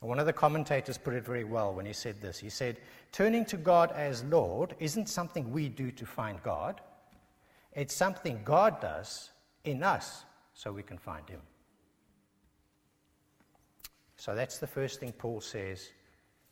One 0.00 0.20
of 0.20 0.26
the 0.26 0.32
commentators 0.32 0.96
put 0.96 1.14
it 1.14 1.24
very 1.24 1.44
well 1.44 1.74
when 1.74 1.84
he 1.84 1.92
said 1.92 2.20
this. 2.20 2.38
He 2.38 2.50
said, 2.50 2.78
Turning 3.10 3.44
to 3.46 3.56
God 3.56 3.90
as 3.92 4.22
Lord 4.24 4.76
isn't 4.78 5.08
something 5.08 5.50
we 5.50 5.68
do 5.68 5.90
to 5.90 6.06
find 6.06 6.40
God, 6.42 6.80
it's 7.78 7.94
something 7.94 8.40
God 8.44 8.80
does 8.80 9.30
in 9.64 9.82
us 9.82 10.24
so 10.52 10.72
we 10.72 10.82
can 10.82 10.98
find 10.98 11.28
Him. 11.28 11.40
So 14.18 14.34
that's 14.34 14.58
the 14.58 14.66
first 14.66 14.98
thing 14.98 15.12
Paul 15.12 15.40
says 15.40 15.90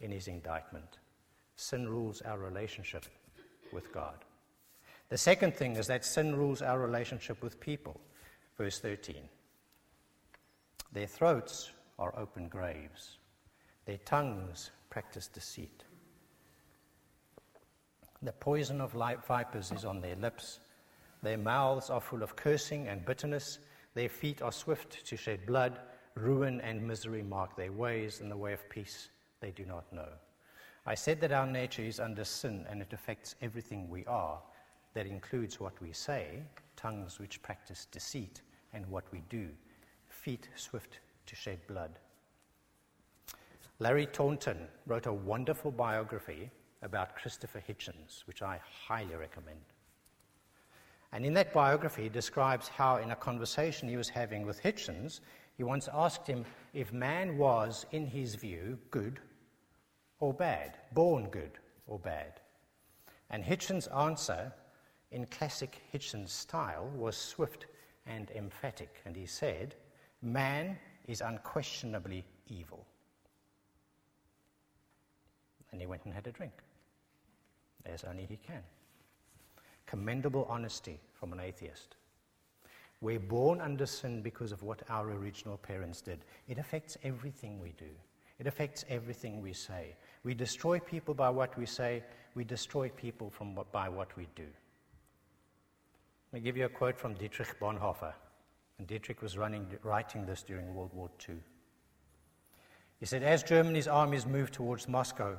in 0.01 0.13
his 0.13 0.29
indictment. 0.29 0.99
Sin 1.57 1.89
rules 1.89 2.23
our 2.23 2.39
relationship 2.39 3.07
with 3.73 3.93
God. 3.93 4.25
The 5.09 5.19
second 5.19 5.55
thing 5.55 5.77
is 5.77 5.89
that 5.89 6.05
sin 6.05 6.37
rules 6.37 6.63
our 6.63 6.79
relationship 6.79 7.43
with 7.43 7.61
people. 7.61 8.01
Verse 8.57 8.79
13. 8.79 9.17
Their 10.93 11.07
throats 11.07 11.71
are 11.99 12.17
open 12.19 12.49
graves. 12.49 13.19
Their 13.85 13.99
tongues 13.99 14.71
practice 14.89 15.27
deceit. 15.27 15.85
The 18.23 18.33
poison 18.33 18.81
of 18.81 18.95
light 18.95 19.25
vipers 19.27 19.73
is 19.73 19.85
on 19.85 20.01
their 20.01 20.17
lips. 20.17 20.61
Their 21.23 21.39
mouths 21.39 21.91
are 21.91 22.01
full 22.01 22.23
of 22.23 22.37
cursing 22.37 22.89
and 22.89 23.05
bitterness. 23.05 23.59
Their 23.95 24.09
feet 24.09 24.43
are 24.43 24.53
swift 24.53 25.07
to 25.07 25.17
shed 25.17 25.47
blood. 25.47 25.81
Ruin 26.15 26.61
and 26.61 26.87
misery 26.87 27.23
mark 27.23 27.57
their 27.57 27.73
ways, 27.73 28.21
and 28.21 28.31
the 28.31 28.37
way 28.37 28.53
of 28.53 28.69
peace 28.71 29.09
they 29.41 29.51
do 29.51 29.65
not 29.65 29.93
know. 29.93 30.09
I 30.87 30.95
said 30.95 31.21
that 31.21 31.33
our 31.33 31.47
nature 31.47 31.83
is 31.83 31.99
under 31.99 32.25
sin 32.25 32.65
and 32.71 32.81
it 32.81 32.93
affects 32.93 33.35
everything 33.43 33.91
we 33.91 34.05
are. 34.07 34.41
That 34.95 35.07
includes 35.07 35.61
what 35.61 35.79
we 35.83 35.93
say, 35.93 36.43
tongues 36.77 37.19
which 37.19 37.43
practice 37.43 37.87
deceit, 37.91 38.41
and 38.73 38.87
what 38.87 39.05
we 39.13 39.23
do, 39.29 39.49
feet 40.09 40.49
swift 40.55 41.01
to 41.27 41.37
shed 41.37 41.59
blood. 41.67 41.99
Larry 43.79 44.07
Taunton 44.07 44.69
wrote 44.87 45.07
a 45.07 45.13
wonderful 45.13 45.71
biography 45.71 46.51
about 46.83 47.17
Christopher 47.17 47.63
Hitchens, 47.67 48.23
which 48.27 48.41
I 48.41 48.61
highly 48.87 49.17
recommend. 49.17 49.61
And 51.13 51.25
in 51.25 51.35
that 51.35 51.53
biography, 51.53 52.05
he 52.05 52.09
describes 52.09 52.69
how, 52.69 52.97
in 52.97 53.11
a 53.11 53.17
conversation 53.17 53.89
he 53.89 53.97
was 53.97 54.09
having 54.09 54.45
with 54.45 54.63
Hitchens, 54.63 55.21
he 55.57 55.63
once 55.63 55.89
asked 55.93 56.27
him 56.27 56.45
if 56.75 56.93
man 56.93 57.39
was, 57.39 57.87
in 57.93 58.07
his 58.07 58.35
view, 58.35 58.79
good 58.91 59.21
or 60.21 60.35
bad, 60.35 60.77
born 60.93 61.29
good 61.29 61.59
or 61.87 61.99
bad. 61.99 62.41
And 63.31 63.43
Hitchens' 63.43 63.95
answer, 63.97 64.53
in 65.11 65.27
classic 65.27 65.83
Hitchens 65.93 66.29
style, 66.31 66.91
was 66.95 67.17
swift 67.17 67.67
and 68.07 68.31
emphatic. 68.33 69.01
And 69.05 69.17
he 69.17 69.27
said, 69.27 69.75
Man 70.21 70.79
is 71.07 71.21
unquestionably 71.21 72.25
evil 72.49 72.87
and 75.77 75.81
he 75.83 75.87
went 75.87 76.07
and 76.07 76.15
had 76.15 76.27
a 76.27 76.33
drink, 76.33 76.55
as 77.85 78.03
only 78.05 78.25
he 78.25 78.39
can. 78.39 78.63
Commendable 79.87 80.47
honesty 80.49 81.01
from 81.13 81.33
an 81.33 81.41
atheist. 81.41 81.97
We're 83.01 83.21
born 83.21 83.61
under 83.61 83.87
sin 83.87 84.23
because 84.23 84.53
of 84.53 84.63
what 84.63 84.83
our 84.89 85.11
original 85.11 85.59
parents 85.59 86.01
did. 86.01 86.25
It 86.49 86.59
affects 86.59 86.97
everything 87.05 87.61
we 87.61 87.73
do, 87.79 87.91
it 88.39 88.47
affects 88.47 88.85
everything 88.89 89.41
we 89.41 89.53
say. 89.53 89.95
We 90.25 90.35
destroy 90.35 90.79
people 90.79 91.15
by 91.15 91.31
what 91.31 91.57
we 91.57 91.67
say, 91.67 92.03
we 92.35 92.45
destroy 92.45 92.89
people 92.89 93.31
from 93.31 93.55
what, 93.55 93.71
by 93.73 93.89
what 93.89 94.17
we 94.17 94.27
do. 94.35 94.47
Let 96.33 96.41
me 96.43 96.45
give 96.45 96.57
you 96.57 96.65
a 96.65 96.69
quote 96.69 96.99
from 96.99 97.15
Dietrich 97.15 97.59
Bonhoeffer. 97.61 98.13
And 98.79 98.87
Dietrich 98.87 99.23
was 99.23 99.39
running, 99.39 99.67
writing 99.83 100.27
this 100.27 100.43
during 100.43 100.75
World 100.75 100.93
War 100.93 101.09
II. 101.27 101.37
He 103.01 103.07
said, 103.07 103.23
As 103.23 103.43
Germany's 103.43 103.89
armies 103.89 104.27
moved 104.27 104.53
towards 104.53 104.89
Moscow, 104.89 105.39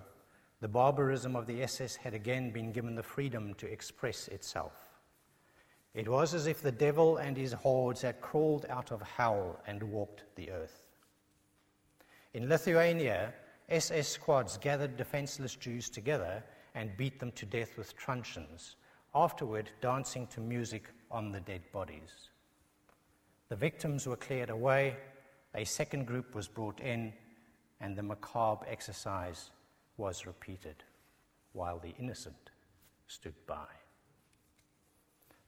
the 0.60 0.67
barbarism 0.67 1.36
of 1.36 1.46
the 1.46 1.62
SS 1.62 1.96
had 1.96 2.13
again 2.13 2.52
been 2.52 2.72
given 2.72 2.96
the 2.96 3.04
freedom 3.04 3.54
to 3.56 3.72
express 3.72 4.28
itself. 4.30 4.74
It 5.93 6.08
was 6.08 6.34
as 6.34 6.48
if 6.48 6.62
the 6.62 6.72
devil 6.72 7.17
and 7.17 7.38
his 7.38 7.54
hordes 7.54 8.02
had 8.02 8.22
crawled 8.22 8.65
out 8.70 8.91
of 8.91 9.02
hell 9.02 9.60
and 9.67 9.82
walked 9.84 10.24
the 10.36 10.52
earth. 10.52 10.88
In 12.34 12.50
Lithuania, 12.50 13.34
SS 13.70 14.08
squads 14.08 14.58
gathered 14.58 14.98
defenseless 14.98 15.56
Jews 15.56 15.89
together 15.89 16.43
and 16.76 16.96
beat 16.98 17.20
them 17.20 17.32
to 17.34 17.46
death 17.46 17.78
with 17.78 17.98
truncheons, 17.98 18.76
afterward, 19.15 19.72
dancing 19.82 20.28
to 20.28 20.39
music 20.39 20.89
on 21.10 21.32
the 21.32 21.39
dead 21.39 21.63
bodies. 21.72 22.30
The 23.50 23.56
victims 23.56 24.08
were 24.08 24.15
cleared 24.15 24.50
away, 24.50 24.98
a 25.56 25.65
second 25.65 26.06
group 26.06 26.36
was 26.36 26.48
brought 26.48 26.80
in, 26.80 27.13
and 27.80 27.96
the 27.96 28.04
macabre 28.04 28.65
exercise 28.70 29.50
was 29.97 30.25
repeated 30.25 30.83
while 31.53 31.79
the 31.79 31.93
innocent 31.99 32.51
stood 33.07 33.36
by. 33.45 33.67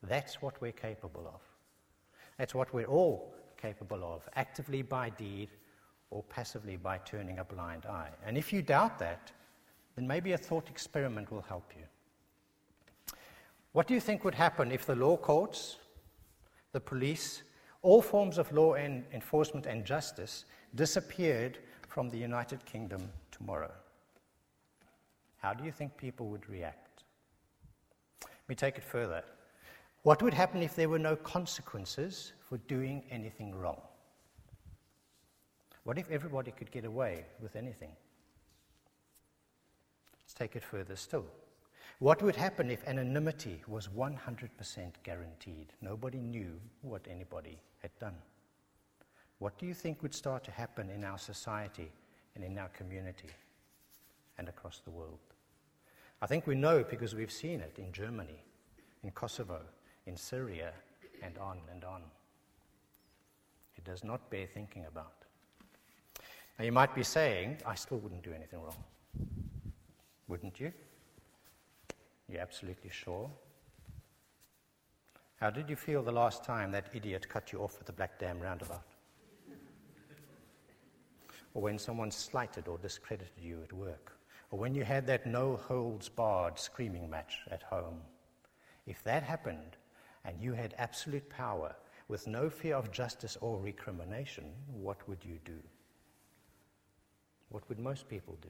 That's 0.04 0.42
what 0.42 0.60
we're 0.62 0.72
capable 0.72 1.28
of. 1.28 1.42
That's 2.38 2.56
what 2.56 2.74
we're 2.74 2.86
all 2.86 3.34
capable 3.62 4.04
of, 4.04 4.28
actively 4.36 4.82
by 4.82 5.10
deed 5.10 5.50
or 6.10 6.24
passively 6.24 6.78
by 6.78 6.98
turning 7.00 7.40
a 7.40 7.44
blind 7.44 7.86
eye. 7.86 8.10
And 8.26 8.38
if 8.38 8.52
you 8.52 8.62
doubt 8.62 8.98
that, 9.00 9.32
then 9.96 10.08
maybe 10.08 10.32
a 10.32 10.38
thought 10.38 10.70
experiment 10.70 11.32
will 11.32 11.42
help 11.42 11.74
you. 11.78 11.84
What 13.74 13.88
do 13.88 13.94
you 13.94 14.00
think 14.00 14.24
would 14.24 14.36
happen 14.36 14.72
if 14.72 14.86
the 14.86 14.96
law 14.96 15.18
courts, 15.18 15.78
the 16.72 16.80
police, 16.80 17.44
all 17.82 18.02
forms 18.02 18.38
of 18.38 18.52
law 18.52 18.74
and 18.74 19.04
enforcement 19.14 19.66
and 19.66 19.86
justice 19.86 20.46
disappeared 20.74 21.60
from 21.88 22.10
the 22.10 22.18
United 22.18 22.66
Kingdom 22.66 23.10
tomorrow? 23.32 23.72
How 25.40 25.54
do 25.54 25.64
you 25.64 25.72
think 25.72 25.98
people 25.98 26.28
would 26.28 26.50
react? 26.50 27.04
Let 28.22 28.50
me 28.50 28.56
take 28.56 28.78
it 28.78 28.84
further. 28.84 29.24
What 30.04 30.22
would 30.22 30.34
happen 30.34 30.62
if 30.62 30.76
there 30.76 30.90
were 30.90 31.00
no 31.00 31.16
consequences 31.16 32.34
for 32.40 32.58
doing 32.58 33.04
anything 33.10 33.56
wrong? 33.56 33.82
What 35.84 35.98
if 35.98 36.10
everybody 36.12 36.52
could 36.52 36.72
get 36.72 36.86
away 36.86 37.26
with 37.42 37.56
anything? 37.56 37.92
Let's 40.22 40.34
take 40.34 40.56
it 40.56 40.64
further 40.64 40.96
still. 40.96 41.26
What 42.00 42.22
would 42.22 42.36
happen 42.36 42.70
if 42.70 42.88
anonymity 42.88 43.62
was 43.68 43.88
100% 43.88 44.92
guaranteed? 45.04 45.74
Nobody 45.82 46.20
knew 46.20 46.60
what 46.82 47.06
anybody 47.10 47.60
had 47.82 47.92
done. 48.00 48.16
What 49.40 49.58
do 49.58 49.66
you 49.66 49.74
think 49.74 50.02
would 50.02 50.14
start 50.14 50.44
to 50.46 50.52
happen 50.52 50.90
in 50.90 51.04
our 51.04 51.18
society 51.18 51.92
and 52.36 52.44
in 52.44 52.58
our 52.58 52.70
community 52.70 53.30
and 54.40 54.50
across 54.50 54.80
the 54.80 54.90
world? 54.90 55.20
I 56.22 56.26
think 56.26 56.48
we 56.48 56.56
know 56.56 56.84
because 56.84 57.14
we've 57.14 57.32
seen 57.32 57.60
it 57.60 57.76
in 57.78 57.92
Germany, 57.92 58.44
in 59.04 59.12
Kosovo, 59.12 59.60
in 60.08 60.18
Syria, 60.18 60.72
and 61.22 61.38
on 61.38 61.60
and 61.72 61.84
on. 61.84 62.02
It 63.78 63.84
does 63.84 64.04
not 64.04 64.30
bear 64.32 64.48
thinking 64.48 64.86
about. 64.86 65.14
Now, 66.58 66.66
you 66.66 66.72
might 66.72 66.96
be 66.96 67.04
saying, 67.04 67.58
I 67.66 67.76
still 67.76 68.00
wouldn't 68.00 68.24
do 68.24 68.34
anything 68.34 68.62
wrong. 68.62 68.84
Wouldn't 70.28 70.60
you? 70.60 70.74
You're 72.28 72.42
absolutely 72.42 72.90
sure? 72.90 73.30
How 75.40 75.50
did 75.50 75.70
you 75.70 75.78
feel 75.78 76.04
the 76.04 76.12
last 76.12 76.44
time 76.44 76.72
that 76.72 76.90
idiot 76.94 77.30
cut 77.30 77.54
you 77.54 77.60
off 77.60 77.78
at 77.80 77.86
the 77.86 77.94
Black 77.94 78.20
Dam 78.20 78.40
roundabout? 78.40 78.84
or 81.54 81.62
when 81.62 81.80
someone 81.80 82.12
slighted 82.12 82.68
or 82.68 82.78
discredited 82.78 83.32
you 83.42 83.62
at 83.64 83.74
work? 83.74 84.19
Or 84.52 84.60
when 84.60 84.74
you 84.74 84.84
had 84.84 85.06
that 85.08 85.28
no 85.28 85.58
holds 85.58 86.10
barred 86.10 86.58
screaming 86.58 87.10
match 87.10 87.42
at 87.52 87.64
home? 87.64 88.02
If 88.88 89.04
that 89.04 89.24
happened 89.24 89.78
and 90.26 90.42
you 90.42 90.54
had 90.54 90.74
absolute 90.78 91.30
power 91.30 91.76
with 92.08 92.26
no 92.26 92.50
fear 92.50 92.76
of 92.76 92.92
justice 92.92 93.38
or 93.42 93.60
recrimination, 93.60 94.46
what 94.74 95.08
would 95.08 95.24
you 95.24 95.38
do? 95.46 95.60
What 97.50 97.68
would 97.70 97.80
most 97.80 98.10
people 98.10 98.38
do? 98.42 98.50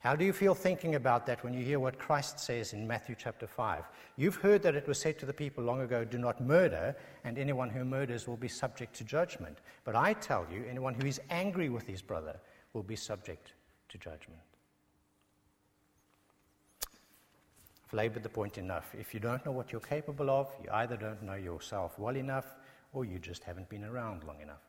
How 0.00 0.14
do 0.14 0.24
you 0.24 0.32
feel 0.32 0.54
thinking 0.54 0.94
about 0.94 1.26
that 1.26 1.42
when 1.42 1.52
you 1.52 1.64
hear 1.64 1.80
what 1.80 1.98
Christ 1.98 2.38
says 2.38 2.72
in 2.72 2.86
Matthew 2.86 3.16
chapter 3.18 3.46
5? 3.46 3.84
You've 4.16 4.36
heard 4.36 4.62
that 4.62 4.76
it 4.76 4.86
was 4.86 4.98
said 4.98 5.18
to 5.18 5.26
the 5.26 5.32
people 5.32 5.64
long 5.64 5.80
ago, 5.80 6.04
Do 6.04 6.18
not 6.18 6.40
murder, 6.40 6.96
and 7.24 7.36
anyone 7.36 7.68
who 7.68 7.84
murders 7.84 8.26
will 8.28 8.36
be 8.36 8.48
subject 8.48 8.94
to 8.96 9.04
judgment. 9.04 9.58
But 9.84 9.96
I 9.96 10.12
tell 10.12 10.46
you, 10.52 10.64
anyone 10.70 10.94
who 10.94 11.06
is 11.06 11.20
angry 11.30 11.68
with 11.68 11.86
his 11.86 12.00
brother 12.00 12.40
will 12.72 12.84
be 12.84 12.96
subject 12.96 13.54
to 13.88 13.98
judgment. 13.98 14.40
I've 17.86 17.94
labored 17.94 18.22
the 18.22 18.28
point 18.28 18.58
enough. 18.58 18.94
If 18.98 19.14
you 19.14 19.20
don't 19.20 19.44
know 19.46 19.52
what 19.52 19.72
you're 19.72 19.80
capable 19.80 20.28
of, 20.30 20.50
you 20.62 20.70
either 20.70 20.96
don't 20.96 21.22
know 21.22 21.34
yourself 21.34 21.98
well 21.98 22.16
enough 22.16 22.46
or 22.92 23.04
you 23.04 23.18
just 23.18 23.44
haven't 23.44 23.68
been 23.68 23.84
around 23.84 24.24
long 24.24 24.40
enough. 24.40 24.62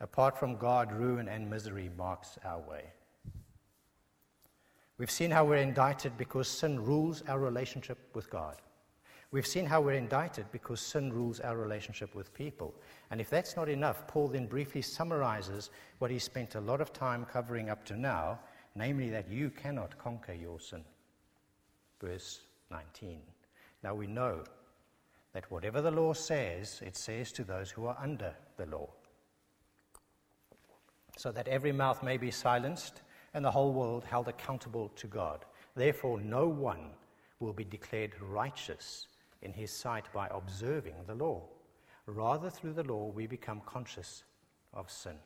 Apart 0.00 0.38
from 0.38 0.56
God, 0.56 0.92
ruin 0.92 1.28
and 1.28 1.50
misery 1.50 1.90
marks 1.96 2.38
our 2.44 2.60
way. 2.60 2.84
We've 4.96 5.10
seen 5.10 5.30
how 5.30 5.44
we're 5.44 5.56
indicted 5.56 6.16
because 6.16 6.48
sin 6.48 6.84
rules 6.84 7.22
our 7.28 7.38
relationship 7.38 7.98
with 8.14 8.30
God. 8.30 8.56
We've 9.30 9.46
seen 9.46 9.66
how 9.66 9.82
we're 9.82 9.92
indicted 9.92 10.46
because 10.52 10.80
sin 10.80 11.12
rules 11.12 11.38
our 11.40 11.56
relationship 11.56 12.14
with 12.14 12.32
people. 12.32 12.74
And 13.10 13.20
if 13.20 13.28
that's 13.28 13.56
not 13.56 13.68
enough, 13.68 14.06
Paul 14.06 14.28
then 14.28 14.46
briefly 14.46 14.80
summarizes 14.80 15.68
what 15.98 16.10
he 16.10 16.18
spent 16.18 16.54
a 16.54 16.60
lot 16.60 16.80
of 16.80 16.94
time 16.94 17.26
covering 17.26 17.68
up 17.68 17.84
to 17.86 17.96
now, 17.96 18.38
namely 18.74 19.10
that 19.10 19.28
you 19.28 19.50
cannot 19.50 19.98
conquer 19.98 20.32
your 20.32 20.58
sin. 20.58 20.82
Verse 22.00 22.40
19. 22.70 23.20
Now 23.82 23.94
we 23.94 24.06
know 24.06 24.44
that 25.34 25.50
whatever 25.50 25.82
the 25.82 25.90
law 25.90 26.14
says, 26.14 26.80
it 26.82 26.96
says 26.96 27.30
to 27.32 27.44
those 27.44 27.70
who 27.70 27.86
are 27.86 27.98
under 28.00 28.34
the 28.56 28.66
law, 28.66 28.88
so 31.18 31.30
that 31.32 31.48
every 31.48 31.72
mouth 31.72 32.02
may 32.02 32.16
be 32.16 32.30
silenced 32.30 33.02
and 33.34 33.44
the 33.44 33.50
whole 33.50 33.72
world 33.72 34.04
held 34.04 34.28
accountable 34.28 34.88
to 34.96 35.06
God. 35.06 35.44
Therefore, 35.76 36.18
no 36.18 36.48
one 36.48 36.90
will 37.40 37.52
be 37.52 37.64
declared 37.64 38.14
righteous 38.20 39.06
in 39.42 39.52
his 39.52 39.70
sight 39.70 40.06
by 40.12 40.28
observing 40.28 40.94
the 41.06 41.14
law. 41.14 41.42
Rather, 42.06 42.50
through 42.50 42.72
the 42.72 42.84
law, 42.84 43.10
we 43.14 43.26
become 43.26 43.60
conscious 43.66 44.24
of 44.72 44.90
sin. 44.90 45.16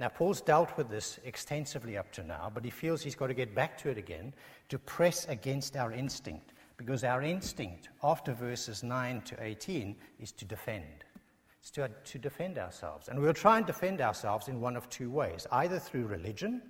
Now, 0.00 0.08
Paul's 0.08 0.40
dealt 0.40 0.76
with 0.76 0.88
this 0.88 1.18
extensively 1.24 1.96
up 1.96 2.12
to 2.12 2.22
now, 2.22 2.50
but 2.52 2.64
he 2.64 2.70
feels 2.70 3.02
he's 3.02 3.16
got 3.16 3.26
to 3.26 3.34
get 3.34 3.54
back 3.54 3.76
to 3.78 3.88
it 3.88 3.98
again 3.98 4.32
to 4.68 4.78
press 4.78 5.26
against 5.26 5.76
our 5.76 5.92
instinct, 5.92 6.52
because 6.76 7.02
our 7.02 7.22
instinct, 7.22 7.88
after 8.04 8.32
verses 8.32 8.84
9 8.84 9.22
to 9.22 9.42
18, 9.42 9.96
is 10.20 10.30
to 10.32 10.44
defend. 10.44 11.04
It's 11.60 11.72
to, 11.72 11.90
to 12.04 12.18
defend 12.18 12.58
ourselves. 12.58 13.08
And 13.08 13.18
we'll 13.18 13.34
try 13.34 13.56
and 13.56 13.66
defend 13.66 14.00
ourselves 14.00 14.46
in 14.46 14.60
one 14.60 14.76
of 14.76 14.88
two 14.88 15.10
ways 15.10 15.46
either 15.50 15.80
through 15.80 16.06
religion 16.06 16.62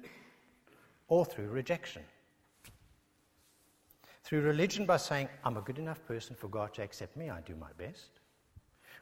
or 1.09 1.27
through 1.27 1.49
rejection. 1.49 2.03
Through 4.29 4.43
religion, 4.43 4.85
by 4.85 4.99
saying, 4.99 5.31
I'm 5.43 5.57
a 5.57 5.63
good 5.63 5.79
enough 5.79 6.05
person 6.07 6.37
for 6.37 6.49
God 6.49 6.75
to 6.75 6.83
accept 6.83 7.17
me, 7.17 7.31
I 7.31 7.41
do 7.41 7.55
my 7.55 7.73
best. 7.79 8.21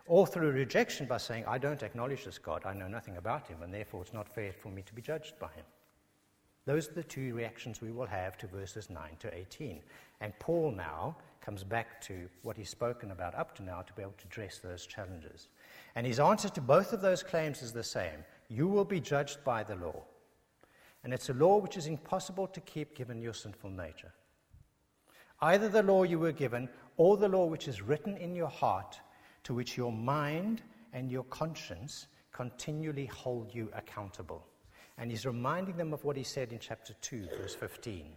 Or 0.07 0.25
through 0.25 0.53
rejection, 0.53 1.07
by 1.07 1.17
saying, 1.17 1.45
I 1.49 1.59
don't 1.59 1.83
acknowledge 1.83 2.25
this 2.25 2.39
God, 2.39 2.62
I 2.65 2.75
know 2.75 2.87
nothing 2.87 3.17
about 3.17 3.49
him, 3.49 3.61
and 3.61 3.75
therefore 3.75 4.03
it's 4.03 4.12
not 4.12 4.33
fair 4.33 4.53
for 4.53 4.69
me 4.69 4.83
to 4.83 4.95
be 4.95 5.03
judged 5.03 5.37
by 5.41 5.49
him. 5.49 5.65
Those 6.65 6.89
are 6.89 6.93
the 6.93 7.03
two 7.03 7.35
reactions 7.35 7.81
we 7.81 7.91
will 7.91 8.07
have 8.07 8.39
to 8.39 8.47
verses 8.47 8.89
9 8.89 9.03
to 9.19 9.37
18. 9.37 9.81
And 10.21 10.33
Paul 10.39 10.71
now 10.71 11.17
comes 11.41 11.65
back 11.65 12.01
to 12.03 12.29
what 12.43 12.57
he's 12.57 12.71
spoken 12.71 13.11
about 13.11 13.35
up 13.35 13.57
to 13.57 13.65
now 13.65 13.83
to 13.83 13.93
be 13.95 14.03
able 14.03 14.15
to 14.19 14.27
address 14.27 14.61
those 14.61 14.87
challenges. 14.87 15.49
And 15.97 16.07
his 16.07 16.21
answer 16.21 16.51
to 16.51 16.61
both 16.61 16.93
of 16.93 17.01
those 17.01 17.25
claims 17.25 17.62
is 17.62 17.73
the 17.73 17.83
same 17.83 18.25
You 18.49 18.69
will 18.69 18.85
be 18.85 19.01
judged 19.01 19.43
by 19.43 19.65
the 19.65 19.75
law. 19.75 20.05
And 21.03 21.12
it's 21.12 21.31
a 21.31 21.35
law 21.35 21.57
which 21.57 21.77
is 21.77 21.89
impossible 21.89 22.47
to 22.47 22.61
keep 22.61 22.95
given 22.95 23.21
your 23.21 23.35
sinful 23.35 23.71
nature. 23.71 24.12
Either 25.40 25.68
the 25.68 25.83
law 25.83 26.03
you 26.03 26.18
were 26.18 26.33
given 26.33 26.68
or 26.96 27.16
the 27.16 27.29
law 27.29 27.44
which 27.44 27.68
is 27.68 27.83
written 27.83 28.16
in 28.16 28.35
your 28.35 28.49
heart, 28.49 29.01
to 29.44 29.55
which 29.55 29.77
your 29.77 29.92
mind 29.92 30.62
and 30.92 31.11
your 31.11 31.25
conscience 31.25 32.07
continually 32.33 33.07
hold 33.07 33.55
you 33.55 33.70
accountable. 33.75 34.46
And 34.99 35.11
he's 35.11 35.27
reminding 35.27 35.77
them 35.77 35.92
of 35.92 36.05
what 36.05 36.16
he 36.16 36.22
said 36.22 36.53
in 36.53 36.59
chapter 36.59 36.94
2, 37.03 37.29
verse 37.38 37.55
15. 37.55 38.12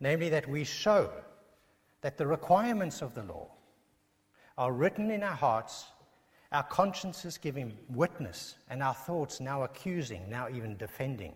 Namely, 0.00 0.28
that 0.28 0.48
we 0.48 0.64
show 0.64 1.10
that 2.02 2.18
the 2.18 2.26
requirements 2.26 3.00
of 3.00 3.14
the 3.14 3.22
law 3.22 3.48
are 4.58 4.72
written 4.72 5.10
in 5.10 5.22
our 5.22 5.34
hearts 5.34 5.86
our 6.52 6.62
consciences 6.64 7.38
giving 7.38 7.72
witness, 7.88 8.56
and 8.68 8.82
our 8.82 8.94
thoughts 8.94 9.40
now 9.40 9.62
accusing, 9.62 10.28
now 10.28 10.48
even 10.50 10.76
defending 10.76 11.32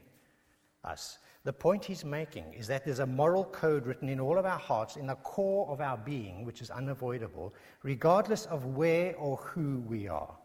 us. 0.87 1.19
The 1.45 1.53
point 1.53 1.85
he's 1.85 2.05
making 2.05 2.55
is 2.55 2.67
that 2.67 2.85
there's 2.85 2.99
a 2.99 3.07
moral 3.07 3.45
code 3.45 3.87
written 3.87 4.09
in 4.09 4.19
all 4.19 4.37
of 4.37 4.47
our 4.47 4.59
hearts, 4.59 4.97
in 4.97 5.07
the 5.07 5.15
core 5.17 5.69
of 5.71 5.81
our 5.81 5.97
being, 5.97 6.45
which 6.45 6.61
is 6.61 6.71
unavoidable, 6.71 7.55
regardless 7.83 8.47
of 8.47 8.65
where 8.65 9.15
or 9.17 9.37
who 9.37 9.85
we 9.87 10.09
are. 10.09 10.37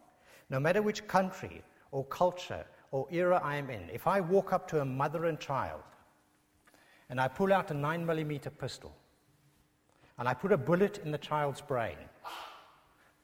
No 0.51 0.60
matter 0.60 0.82
which 0.82 1.08
country 1.08 1.63
or 1.91 2.06
culture 2.06 2.65
or 2.91 3.08
era 3.10 3.41
I'm 3.43 3.69
in, 3.69 3.89
if 3.91 4.06
I 4.06 4.21
walk 4.21 4.54
up 4.54 4.67
to 4.69 4.82
a 4.82 4.86
mother 4.86 5.25
and 5.25 5.39
child 5.39 5.82
and 7.10 7.19
I 7.19 7.27
pull 7.27 7.51
out 7.51 7.71
a 7.71 7.73
9mm 7.73 8.58
pistol 8.60 8.95
and 10.19 10.27
I 10.27 10.36
put 10.36 10.51
a 10.51 10.58
bullet 10.58 10.99
in 10.99 11.12
the 11.12 11.17
child's 11.17 11.62
brain, 11.62 11.97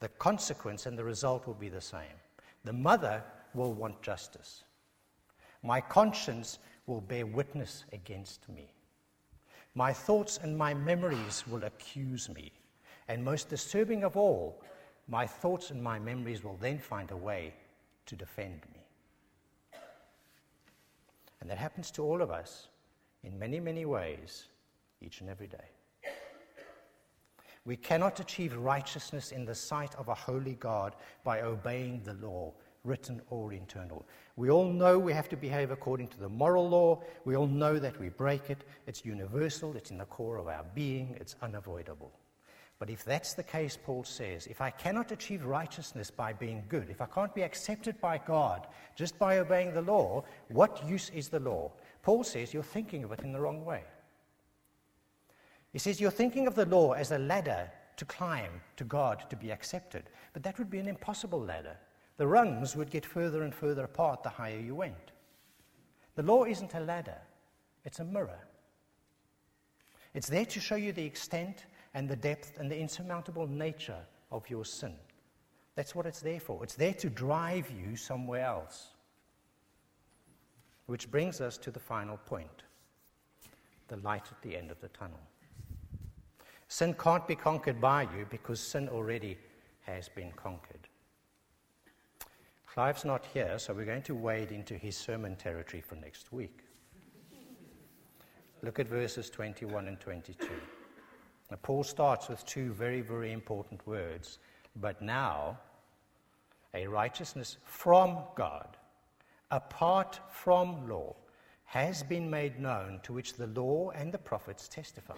the 0.00 0.08
consequence 0.08 0.86
and 0.86 0.98
the 0.98 1.04
result 1.04 1.46
will 1.46 1.54
be 1.54 1.68
the 1.68 1.80
same. 1.80 2.18
The 2.64 2.72
mother 2.72 3.22
will 3.54 3.72
want 3.72 4.02
justice. 4.02 4.64
My 5.62 5.80
conscience 5.80 6.58
will 6.88 7.00
bear 7.00 7.26
witness 7.26 7.84
against 7.92 8.48
me. 8.48 8.72
My 9.74 9.92
thoughts 9.92 10.40
and 10.42 10.56
my 10.56 10.74
memories 10.74 11.44
will 11.46 11.64
accuse 11.64 12.28
me. 12.28 12.52
And 13.06 13.24
most 13.24 13.48
disturbing 13.48 14.02
of 14.02 14.16
all, 14.16 14.62
my 15.06 15.26
thoughts 15.26 15.70
and 15.70 15.82
my 15.82 15.98
memories 15.98 16.42
will 16.42 16.56
then 16.60 16.78
find 16.78 17.10
a 17.10 17.16
way 17.16 17.54
to 18.06 18.16
defend 18.16 18.62
me. 18.72 18.80
And 21.40 21.48
that 21.48 21.58
happens 21.58 21.90
to 21.92 22.02
all 22.02 22.20
of 22.20 22.30
us 22.30 22.68
in 23.22 23.38
many, 23.38 23.60
many 23.60 23.84
ways 23.84 24.48
each 25.00 25.20
and 25.20 25.30
every 25.30 25.46
day. 25.46 25.56
We 27.64 27.76
cannot 27.76 28.18
achieve 28.18 28.56
righteousness 28.56 29.30
in 29.30 29.44
the 29.44 29.54
sight 29.54 29.94
of 29.96 30.08
a 30.08 30.14
holy 30.14 30.54
God 30.54 30.96
by 31.22 31.42
obeying 31.42 32.02
the 32.02 32.14
law, 32.14 32.52
written 32.84 33.20
or 33.30 33.52
internal. 33.52 34.06
We 34.36 34.50
all 34.50 34.70
know 34.70 34.98
we 34.98 35.12
have 35.12 35.28
to 35.30 35.36
behave 35.36 35.70
according 35.70 36.08
to 36.08 36.18
the 36.18 36.28
moral 36.28 36.68
law. 36.68 37.02
We 37.24 37.36
all 37.36 37.46
know 37.46 37.78
that 37.78 37.98
we 37.98 38.08
break 38.08 38.50
it. 38.50 38.64
It's 38.86 39.04
universal, 39.04 39.76
it's 39.76 39.90
in 39.90 39.98
the 39.98 40.04
core 40.04 40.36
of 40.36 40.48
our 40.48 40.64
being, 40.74 41.16
it's 41.20 41.36
unavoidable. 41.42 42.12
But 42.78 42.90
if 42.90 43.04
that's 43.04 43.34
the 43.34 43.42
case, 43.42 43.76
Paul 43.76 44.04
says, 44.04 44.46
if 44.46 44.60
I 44.60 44.70
cannot 44.70 45.10
achieve 45.10 45.44
righteousness 45.44 46.12
by 46.12 46.32
being 46.32 46.62
good, 46.68 46.88
if 46.90 47.00
I 47.00 47.06
can't 47.06 47.34
be 47.34 47.42
accepted 47.42 48.00
by 48.00 48.18
God 48.18 48.68
just 48.94 49.18
by 49.18 49.38
obeying 49.38 49.74
the 49.74 49.82
law, 49.82 50.22
what 50.48 50.88
use 50.88 51.10
is 51.10 51.28
the 51.28 51.40
law? 51.40 51.72
Paul 52.02 52.22
says 52.22 52.54
you're 52.54 52.62
thinking 52.62 53.02
of 53.02 53.10
it 53.10 53.20
in 53.20 53.32
the 53.32 53.40
wrong 53.40 53.64
way. 53.64 53.82
He 55.72 55.78
says 55.80 56.00
you're 56.00 56.12
thinking 56.12 56.46
of 56.46 56.54
the 56.54 56.66
law 56.66 56.92
as 56.92 57.10
a 57.10 57.18
ladder 57.18 57.70
to 57.96 58.04
climb 58.04 58.60
to 58.76 58.84
God 58.84 59.24
to 59.28 59.36
be 59.36 59.50
accepted, 59.50 60.04
but 60.32 60.44
that 60.44 60.56
would 60.58 60.70
be 60.70 60.78
an 60.78 60.86
impossible 60.86 61.40
ladder. 61.40 61.76
The 62.18 62.26
rungs 62.26 62.76
would 62.76 62.90
get 62.90 63.06
further 63.06 63.42
and 63.42 63.54
further 63.54 63.84
apart 63.84 64.22
the 64.22 64.28
higher 64.28 64.58
you 64.58 64.74
went. 64.74 65.12
The 66.16 66.24
law 66.24 66.44
isn't 66.44 66.74
a 66.74 66.80
ladder, 66.80 67.18
it's 67.84 68.00
a 68.00 68.04
mirror. 68.04 68.40
It's 70.14 70.28
there 70.28 70.46
to 70.46 70.60
show 70.60 70.74
you 70.74 70.92
the 70.92 71.04
extent 71.04 71.66
and 71.94 72.08
the 72.08 72.16
depth 72.16 72.58
and 72.58 72.70
the 72.70 72.78
insurmountable 72.78 73.46
nature 73.46 74.00
of 74.32 74.50
your 74.50 74.64
sin. 74.64 74.94
That's 75.76 75.94
what 75.94 76.06
it's 76.06 76.20
there 76.20 76.40
for. 76.40 76.64
It's 76.64 76.74
there 76.74 76.94
to 76.94 77.08
drive 77.08 77.70
you 77.70 77.94
somewhere 77.94 78.44
else. 78.44 78.88
Which 80.86 81.10
brings 81.10 81.40
us 81.40 81.56
to 81.58 81.70
the 81.70 81.78
final 81.78 82.16
point 82.16 82.64
the 83.86 83.96
light 83.98 84.26
at 84.30 84.42
the 84.42 84.56
end 84.56 84.70
of 84.70 84.80
the 84.80 84.88
tunnel. 84.88 85.20
Sin 86.66 86.94
can't 86.94 87.26
be 87.26 87.36
conquered 87.36 87.80
by 87.80 88.02
you 88.02 88.26
because 88.28 88.60
sin 88.60 88.88
already 88.88 89.38
has 89.86 90.08
been 90.08 90.32
conquered. 90.32 90.88
Clive's 92.74 93.04
not 93.04 93.24
here, 93.32 93.58
so 93.58 93.72
we're 93.72 93.84
going 93.84 94.02
to 94.02 94.14
wade 94.14 94.52
into 94.52 94.74
his 94.74 94.96
sermon 94.96 95.36
territory 95.36 95.80
for 95.80 95.96
next 95.96 96.32
week. 96.32 96.60
Look 98.62 98.78
at 98.78 98.88
verses 98.88 99.30
21 99.30 99.88
and 99.88 99.98
22. 99.98 100.48
Now, 101.50 101.58
Paul 101.62 101.82
starts 101.82 102.28
with 102.28 102.44
two 102.44 102.72
very, 102.72 103.00
very 103.00 103.32
important 103.32 103.86
words. 103.86 104.38
But 104.76 105.00
now, 105.00 105.58
a 106.74 106.86
righteousness 106.86 107.56
from 107.64 108.18
God, 108.36 108.76
apart 109.50 110.20
from 110.30 110.88
law, 110.88 111.16
has 111.64 112.02
been 112.02 112.28
made 112.28 112.60
known 112.60 113.00
to 113.02 113.12
which 113.12 113.34
the 113.34 113.46
law 113.48 113.90
and 113.90 114.12
the 114.12 114.18
prophets 114.18 114.68
testify. 114.68 115.14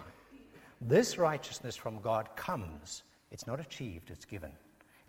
This 0.79 1.17
righteousness 1.17 1.75
from 1.75 2.01
God 2.01 2.29
comes, 2.35 3.03
it's 3.29 3.45
not 3.45 3.59
achieved, 3.59 4.09
it's 4.09 4.25
given. 4.25 4.51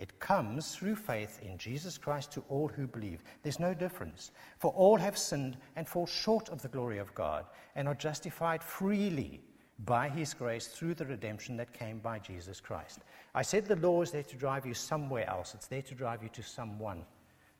It 0.02 0.18
comes 0.18 0.74
through 0.74 0.96
faith 0.96 1.38
in 1.42 1.56
Jesus 1.56 1.96
Christ 1.96 2.32
to 2.32 2.42
all 2.48 2.66
who 2.66 2.88
believe. 2.88 3.22
There's 3.44 3.60
no 3.60 3.72
difference. 3.72 4.32
For 4.58 4.72
all 4.72 4.96
have 4.96 5.16
sinned 5.16 5.56
and 5.76 5.86
fall 5.86 6.08
short 6.08 6.48
of 6.48 6.60
the 6.60 6.66
glory 6.66 6.98
of 6.98 7.14
God 7.14 7.44
and 7.76 7.86
are 7.86 7.94
justified 7.94 8.64
freely 8.64 9.40
by 9.84 10.08
his 10.08 10.34
grace 10.34 10.66
through 10.66 10.94
the 10.94 11.06
redemption 11.06 11.56
that 11.56 11.72
came 11.72 12.00
by 12.00 12.18
Jesus 12.18 12.60
Christ. 12.60 12.98
I 13.32 13.42
said 13.42 13.64
the 13.64 13.76
law 13.76 14.02
is 14.02 14.10
there 14.10 14.24
to 14.24 14.36
drive 14.36 14.66
you 14.66 14.74
somewhere 14.74 15.30
else, 15.30 15.54
it's 15.54 15.68
there 15.68 15.82
to 15.82 15.94
drive 15.94 16.20
you 16.20 16.30
to 16.30 16.42
someone 16.42 17.04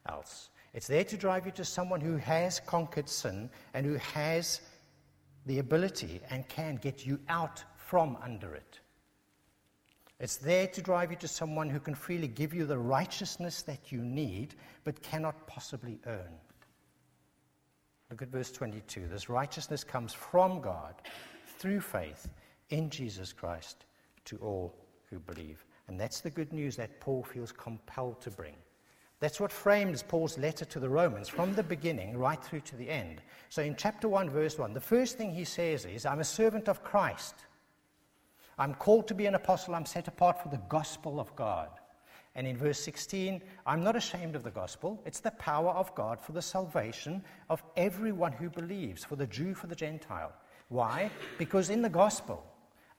else. 0.08 0.50
It's 0.74 0.88
there 0.88 1.04
to 1.04 1.16
drive 1.16 1.46
you 1.46 1.52
to 1.52 1.64
someone 1.64 2.00
who 2.00 2.16
has 2.16 2.58
conquered 2.58 3.08
sin 3.08 3.50
and 3.72 3.86
who 3.86 3.98
has 3.98 4.62
the 5.46 5.60
ability 5.60 6.20
and 6.28 6.48
can 6.48 6.74
get 6.74 7.06
you 7.06 7.20
out 7.28 7.62
from 7.76 8.16
under 8.20 8.52
it. 8.52 8.80
It's 10.22 10.36
there 10.36 10.68
to 10.68 10.80
drive 10.80 11.10
you 11.10 11.16
to 11.16 11.26
someone 11.26 11.68
who 11.68 11.80
can 11.80 11.96
freely 11.96 12.28
give 12.28 12.54
you 12.54 12.64
the 12.64 12.78
righteousness 12.78 13.62
that 13.62 13.90
you 13.90 13.98
need 13.98 14.54
but 14.84 15.02
cannot 15.02 15.48
possibly 15.48 15.98
earn. 16.06 16.32
Look 18.08 18.22
at 18.22 18.28
verse 18.28 18.52
22. 18.52 19.08
This 19.08 19.28
righteousness 19.28 19.82
comes 19.82 20.12
from 20.14 20.60
God 20.60 20.94
through 21.58 21.80
faith 21.80 22.30
in 22.70 22.88
Jesus 22.88 23.32
Christ 23.32 23.84
to 24.26 24.36
all 24.36 24.72
who 25.10 25.18
believe. 25.18 25.64
And 25.88 25.98
that's 25.98 26.20
the 26.20 26.30
good 26.30 26.52
news 26.52 26.76
that 26.76 27.00
Paul 27.00 27.24
feels 27.24 27.50
compelled 27.50 28.20
to 28.20 28.30
bring. 28.30 28.54
That's 29.18 29.40
what 29.40 29.50
frames 29.50 30.04
Paul's 30.04 30.38
letter 30.38 30.64
to 30.66 30.78
the 30.78 30.88
Romans 30.88 31.28
from 31.28 31.52
the 31.52 31.64
beginning 31.64 32.16
right 32.16 32.42
through 32.42 32.60
to 32.60 32.76
the 32.76 32.88
end. 32.88 33.22
So 33.48 33.60
in 33.60 33.74
chapter 33.74 34.08
1, 34.08 34.30
verse 34.30 34.56
1, 34.56 34.72
the 34.72 34.80
first 34.80 35.18
thing 35.18 35.34
he 35.34 35.44
says 35.44 35.84
is, 35.84 36.06
I'm 36.06 36.20
a 36.20 36.24
servant 36.24 36.68
of 36.68 36.84
Christ. 36.84 37.34
I'm 38.62 38.74
called 38.74 39.08
to 39.08 39.14
be 39.14 39.26
an 39.26 39.34
apostle. 39.34 39.74
I'm 39.74 39.84
set 39.84 40.06
apart 40.06 40.40
for 40.40 40.48
the 40.48 40.60
gospel 40.68 41.18
of 41.18 41.34
God. 41.34 41.68
And 42.36 42.46
in 42.46 42.56
verse 42.56 42.78
16, 42.78 43.42
I'm 43.66 43.82
not 43.82 43.96
ashamed 43.96 44.36
of 44.36 44.44
the 44.44 44.52
gospel. 44.52 45.02
It's 45.04 45.18
the 45.18 45.32
power 45.32 45.70
of 45.70 45.92
God 45.96 46.20
for 46.20 46.30
the 46.30 46.42
salvation 46.42 47.24
of 47.50 47.60
everyone 47.76 48.30
who 48.30 48.48
believes, 48.48 49.02
for 49.02 49.16
the 49.16 49.26
Jew, 49.26 49.54
for 49.54 49.66
the 49.66 49.74
Gentile. 49.74 50.32
Why? 50.68 51.10
Because 51.38 51.70
in 51.70 51.82
the 51.82 51.88
gospel, 51.88 52.46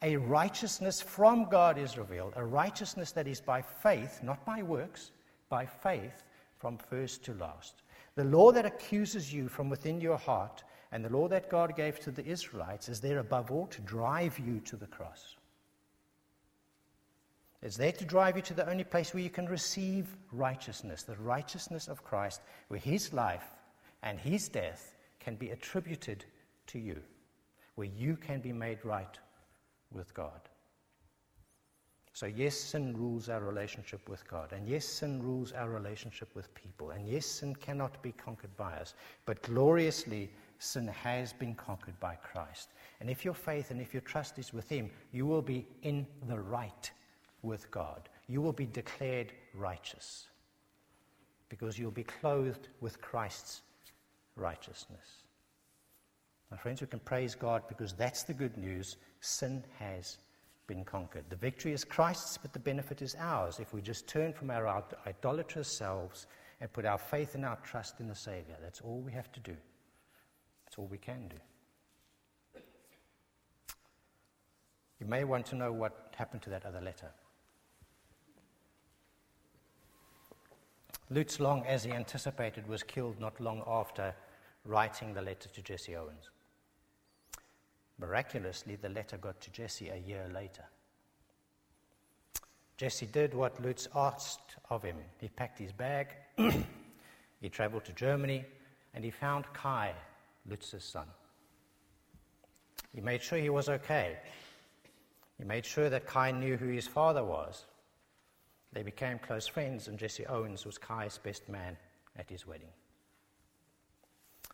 a 0.02 0.18
righteousness 0.18 1.02
from 1.02 1.46
God 1.46 1.78
is 1.78 1.98
revealed, 1.98 2.34
a 2.36 2.46
righteousness 2.46 3.14
that 3.14 3.26
is 3.30 3.40
by 3.40 3.62
faith, 3.62 4.20
not 4.22 4.46
by 4.46 4.64
works, 4.64 5.12
by 5.48 5.66
faith 5.66 6.24
from 6.58 6.78
first 6.78 7.24
to 7.24 7.36
last. 7.36 7.84
The 8.16 8.26
law 8.26 8.52
that 8.52 8.66
accuses 8.66 9.34
you 9.34 9.48
from 9.48 9.70
within 9.70 10.02
your 10.02 10.18
heart 10.18 10.66
and 10.92 11.06
the 11.06 11.18
law 11.18 11.30
that 11.30 11.50
God 11.50 11.78
gave 11.78 12.02
to 12.02 12.12
the 12.12 12.26
Israelites 12.26 12.90
is 12.90 13.00
there 13.00 13.20
above 13.20 13.50
all 13.50 13.68
to 13.68 13.80
drive 13.84 14.38
you 14.38 14.60
to 14.66 14.76
the 14.76 14.88
cross. 14.88 15.38
It's 17.64 17.78
there 17.78 17.92
to 17.94 18.06
drive 18.06 18.36
you 18.36 18.44
to 18.44 18.54
the 18.54 18.70
only 18.70 18.84
place 18.84 19.14
where 19.14 19.24
you 19.24 19.32
can 19.32 19.48
receive 19.48 20.16
righteousness, 20.32 21.04
the 21.04 21.16
righteousness 21.16 21.88
of 21.88 22.04
Christ, 22.04 22.42
where 22.68 22.80
his 22.80 23.14
life 23.14 23.46
and 24.04 24.20
his 24.20 24.48
death 24.48 24.96
can 25.20 25.36
be 25.36 25.50
attributed 25.50 26.26
to 26.68 26.78
you 26.78 27.02
where 27.76 27.88
you 27.88 28.16
can 28.16 28.40
be 28.40 28.54
made 28.54 28.80
right 28.84 29.18
with 29.92 30.14
God. 30.14 30.42
So, 32.16 32.28
yes, 32.28 32.56
sin 32.56 32.96
rules 32.96 33.28
our 33.28 33.42
relationship 33.42 34.08
with 34.08 34.28
God. 34.28 34.54
And 34.54 34.68
yes, 34.68 34.86
sin 34.86 35.24
rules 35.24 35.52
our 35.52 35.70
relationship 35.70 36.30
with 36.36 36.54
people. 36.54 36.92
And 36.92 37.08
yes, 37.08 37.26
sin 37.26 37.56
cannot 37.56 38.00
be 38.04 38.12
conquered 38.12 38.56
by 38.56 38.74
us. 38.74 38.94
But 39.26 39.42
gloriously, 39.42 40.30
sin 40.60 40.88
has 40.88 41.34
been 41.34 41.56
conquered 41.56 42.00
by 42.00 42.16
Christ. 42.16 42.70
And 43.00 43.10
if 43.10 43.26
your 43.26 43.34
faith 43.34 43.72
and 43.72 43.82
if 43.82 43.96
your 43.96 44.02
trust 44.02 44.38
is 44.38 44.54
with 44.54 44.70
Him, 44.70 44.92
you 45.12 45.26
will 45.26 45.42
be 45.42 45.66
in 45.82 46.06
the 46.28 46.38
right 46.38 46.92
with 47.44 47.70
God. 47.70 48.10
You 48.28 48.42
will 48.42 48.54
be 48.54 48.66
declared 48.66 49.32
righteous 49.54 50.28
because 51.50 51.78
you'll 51.78 51.92
be 51.92 52.04
clothed 52.04 52.70
with 52.82 53.00
Christ's 53.02 53.62
righteousness. 54.36 55.24
My 56.50 56.58
friends, 56.58 56.82
we 56.82 56.88
can 56.88 57.00
praise 57.00 57.36
God 57.36 57.64
because 57.68 57.94
that's 57.94 58.24
the 58.24 58.34
good 58.34 58.58
news. 58.58 58.98
Sin 59.22 59.64
has 59.78 60.18
been 60.68 60.84
conquered. 60.84 61.26
The 61.30 61.36
victory 61.36 61.74
is 61.74 61.84
Christ's, 61.84 62.38
but 62.38 62.54
the 62.54 62.60
benefit 62.60 63.02
is 63.02 63.16
ours 63.20 63.60
if 63.60 63.74
we 63.74 63.82
just 63.82 64.08
turn 64.08 64.34
from 64.34 64.50
our 64.50 64.84
idolatrous 65.06 65.68
selves 65.68 66.28
and 66.62 66.72
put 66.72 66.86
our 66.86 66.98
faith 66.98 67.36
and 67.36 67.46
our 67.46 67.58
trust 67.64 68.00
in 68.00 68.08
the 68.08 68.16
Savior. 68.16 68.56
That's 68.62 68.82
all 68.82 69.00
we 69.00 69.12
have 69.12 69.32
to 69.34 69.40
do. 69.40 69.56
That's 70.66 70.78
all 70.78 70.88
we 70.88 70.98
can 70.98 71.28
do. 71.28 72.62
You 75.00 75.08
may 75.08 75.24
want 75.26 75.46
to 75.48 75.56
know 75.56 75.74
what 75.74 76.14
happened 76.16 76.42
to 76.44 76.50
that 76.52 76.66
other 76.66 76.80
letter. 76.80 77.12
Lutz 81.10 81.40
Long, 81.40 81.66
as 81.66 81.84
he 81.84 81.92
anticipated, 81.92 82.68
was 82.68 82.84
killed 82.84 83.20
not 83.20 83.40
long 83.40 83.64
after 83.68 84.14
writing 84.66 85.14
the 85.14 85.22
letter 85.22 85.50
to 85.50 85.62
Jesse 85.62 85.96
Owens. 85.96 86.30
Miraculously, 88.00 88.76
the 88.76 88.90
letter 88.90 89.18
got 89.18 89.40
to 89.42 89.52
Jesse 89.52 89.90
a 89.90 89.98
year 89.98 90.30
later. 90.34 90.64
Jesse 92.78 93.06
did 93.06 93.34
what 93.34 93.62
Lutz 93.62 93.88
asked 93.96 94.58
of 94.70 94.84
him. 94.84 94.98
He 95.20 95.30
packed 95.30 95.60
his 95.60 95.72
bag, 95.72 96.08
he 97.42 97.50
traveled 97.50 97.86
to 97.86 97.94
Germany, 97.94 98.46
and 98.94 99.04
he 99.04 99.12
found 99.12 99.46
Kai, 99.54 99.94
Lutz's 100.50 100.84
son. 100.84 101.08
He 102.94 103.02
made 103.02 103.22
sure 103.22 103.40
he 103.40 103.50
was 103.50 103.70
okay. 103.70 104.18
He 105.38 105.44
made 105.44 105.66
sure 105.66 105.90
that 105.90 106.08
Kai 106.08 106.32
knew 106.32 106.58
who 106.58 106.68
his 106.68 106.88
father 106.88 107.24
was. 107.24 107.66
They 108.74 108.84
became 108.84 109.20
close 109.20 109.48
friends, 109.48 109.88
and 109.88 109.98
Jesse 109.98 110.26
Owens 110.26 110.66
was 110.66 110.78
Kai's 110.78 111.18
best 111.18 111.48
man 111.48 111.78
at 112.18 112.30
his 112.30 112.48
wedding. 112.48 112.70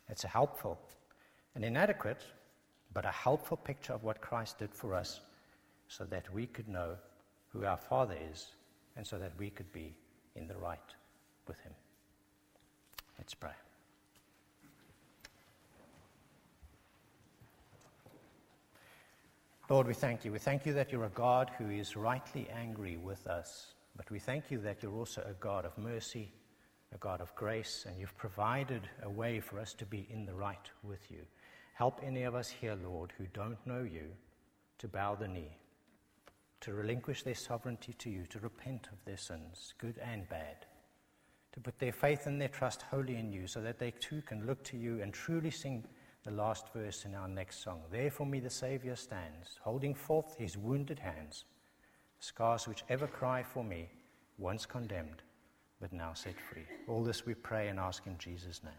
It's 0.08 0.24
a 0.24 0.28
helpful 0.28 0.78
and 1.54 1.64
inadequate 1.64 2.22
but 2.92 3.04
a 3.04 3.10
helpful 3.10 3.56
picture 3.56 3.92
of 3.92 4.02
what 4.02 4.20
Christ 4.20 4.58
did 4.58 4.74
for 4.74 4.94
us 4.94 5.20
so 5.88 6.04
that 6.04 6.32
we 6.32 6.46
could 6.46 6.68
know 6.68 6.96
who 7.48 7.64
our 7.64 7.76
Father 7.76 8.16
is 8.30 8.48
and 8.96 9.06
so 9.06 9.18
that 9.18 9.32
we 9.38 9.50
could 9.50 9.72
be 9.72 9.94
in 10.34 10.46
the 10.46 10.56
right 10.56 10.78
with 11.46 11.58
Him. 11.60 11.72
Let's 13.18 13.34
pray. 13.34 13.50
Lord, 19.68 19.86
we 19.86 19.94
thank 19.94 20.24
you. 20.24 20.32
We 20.32 20.40
thank 20.40 20.66
you 20.66 20.72
that 20.72 20.90
you're 20.90 21.04
a 21.04 21.10
God 21.10 21.52
who 21.56 21.70
is 21.70 21.96
rightly 21.96 22.48
angry 22.50 22.96
with 22.96 23.24
us, 23.28 23.74
but 24.00 24.10
we 24.10 24.18
thank 24.18 24.50
you 24.50 24.58
that 24.60 24.82
you're 24.82 24.96
also 24.96 25.20
a 25.28 25.34
God 25.34 25.66
of 25.66 25.76
mercy, 25.76 26.32
a 26.94 26.96
God 26.96 27.20
of 27.20 27.34
grace, 27.34 27.84
and 27.86 28.00
you've 28.00 28.16
provided 28.16 28.88
a 29.02 29.10
way 29.10 29.40
for 29.40 29.60
us 29.60 29.74
to 29.74 29.84
be 29.84 30.08
in 30.08 30.24
the 30.24 30.32
right 30.32 30.70
with 30.82 31.10
you. 31.10 31.18
Help 31.74 32.00
any 32.02 32.22
of 32.22 32.34
us 32.34 32.48
here, 32.48 32.78
Lord, 32.82 33.12
who 33.18 33.26
don't 33.34 33.58
know 33.66 33.82
you, 33.82 34.06
to 34.78 34.88
bow 34.88 35.16
the 35.16 35.28
knee, 35.28 35.54
to 36.62 36.72
relinquish 36.72 37.24
their 37.24 37.34
sovereignty 37.34 37.92
to 37.98 38.08
you, 38.08 38.24
to 38.30 38.38
repent 38.38 38.88
of 38.90 39.04
their 39.04 39.18
sins, 39.18 39.74
good 39.76 39.98
and 39.98 40.26
bad, 40.30 40.64
to 41.52 41.60
put 41.60 41.78
their 41.78 41.92
faith 41.92 42.26
and 42.26 42.40
their 42.40 42.48
trust 42.48 42.80
wholly 42.80 43.16
in 43.16 43.30
you, 43.30 43.46
so 43.46 43.60
that 43.60 43.78
they 43.78 43.90
too 43.90 44.22
can 44.22 44.46
look 44.46 44.64
to 44.64 44.78
you 44.78 45.02
and 45.02 45.12
truly 45.12 45.50
sing 45.50 45.84
the 46.24 46.30
last 46.30 46.72
verse 46.72 47.04
in 47.04 47.14
our 47.14 47.28
next 47.28 47.62
song. 47.62 47.82
There 47.90 48.10
for 48.10 48.24
me 48.24 48.40
the 48.40 48.48
Saviour 48.48 48.96
stands, 48.96 49.58
holding 49.60 49.94
forth 49.94 50.38
his 50.38 50.56
wounded 50.56 51.00
hands, 51.00 51.44
scars 52.20 52.68
which 52.68 52.84
ever 52.88 53.06
cry 53.06 53.42
for 53.42 53.64
me, 53.64 53.88
once 54.38 54.64
condemned, 54.66 55.22
but 55.80 55.92
now 55.92 56.12
set 56.14 56.38
free. 56.40 56.66
All 56.86 57.02
this 57.02 57.26
we 57.26 57.34
pray 57.34 57.68
and 57.68 57.80
ask 57.80 58.06
in 58.06 58.16
Jesus' 58.18 58.62
name. 58.62 58.72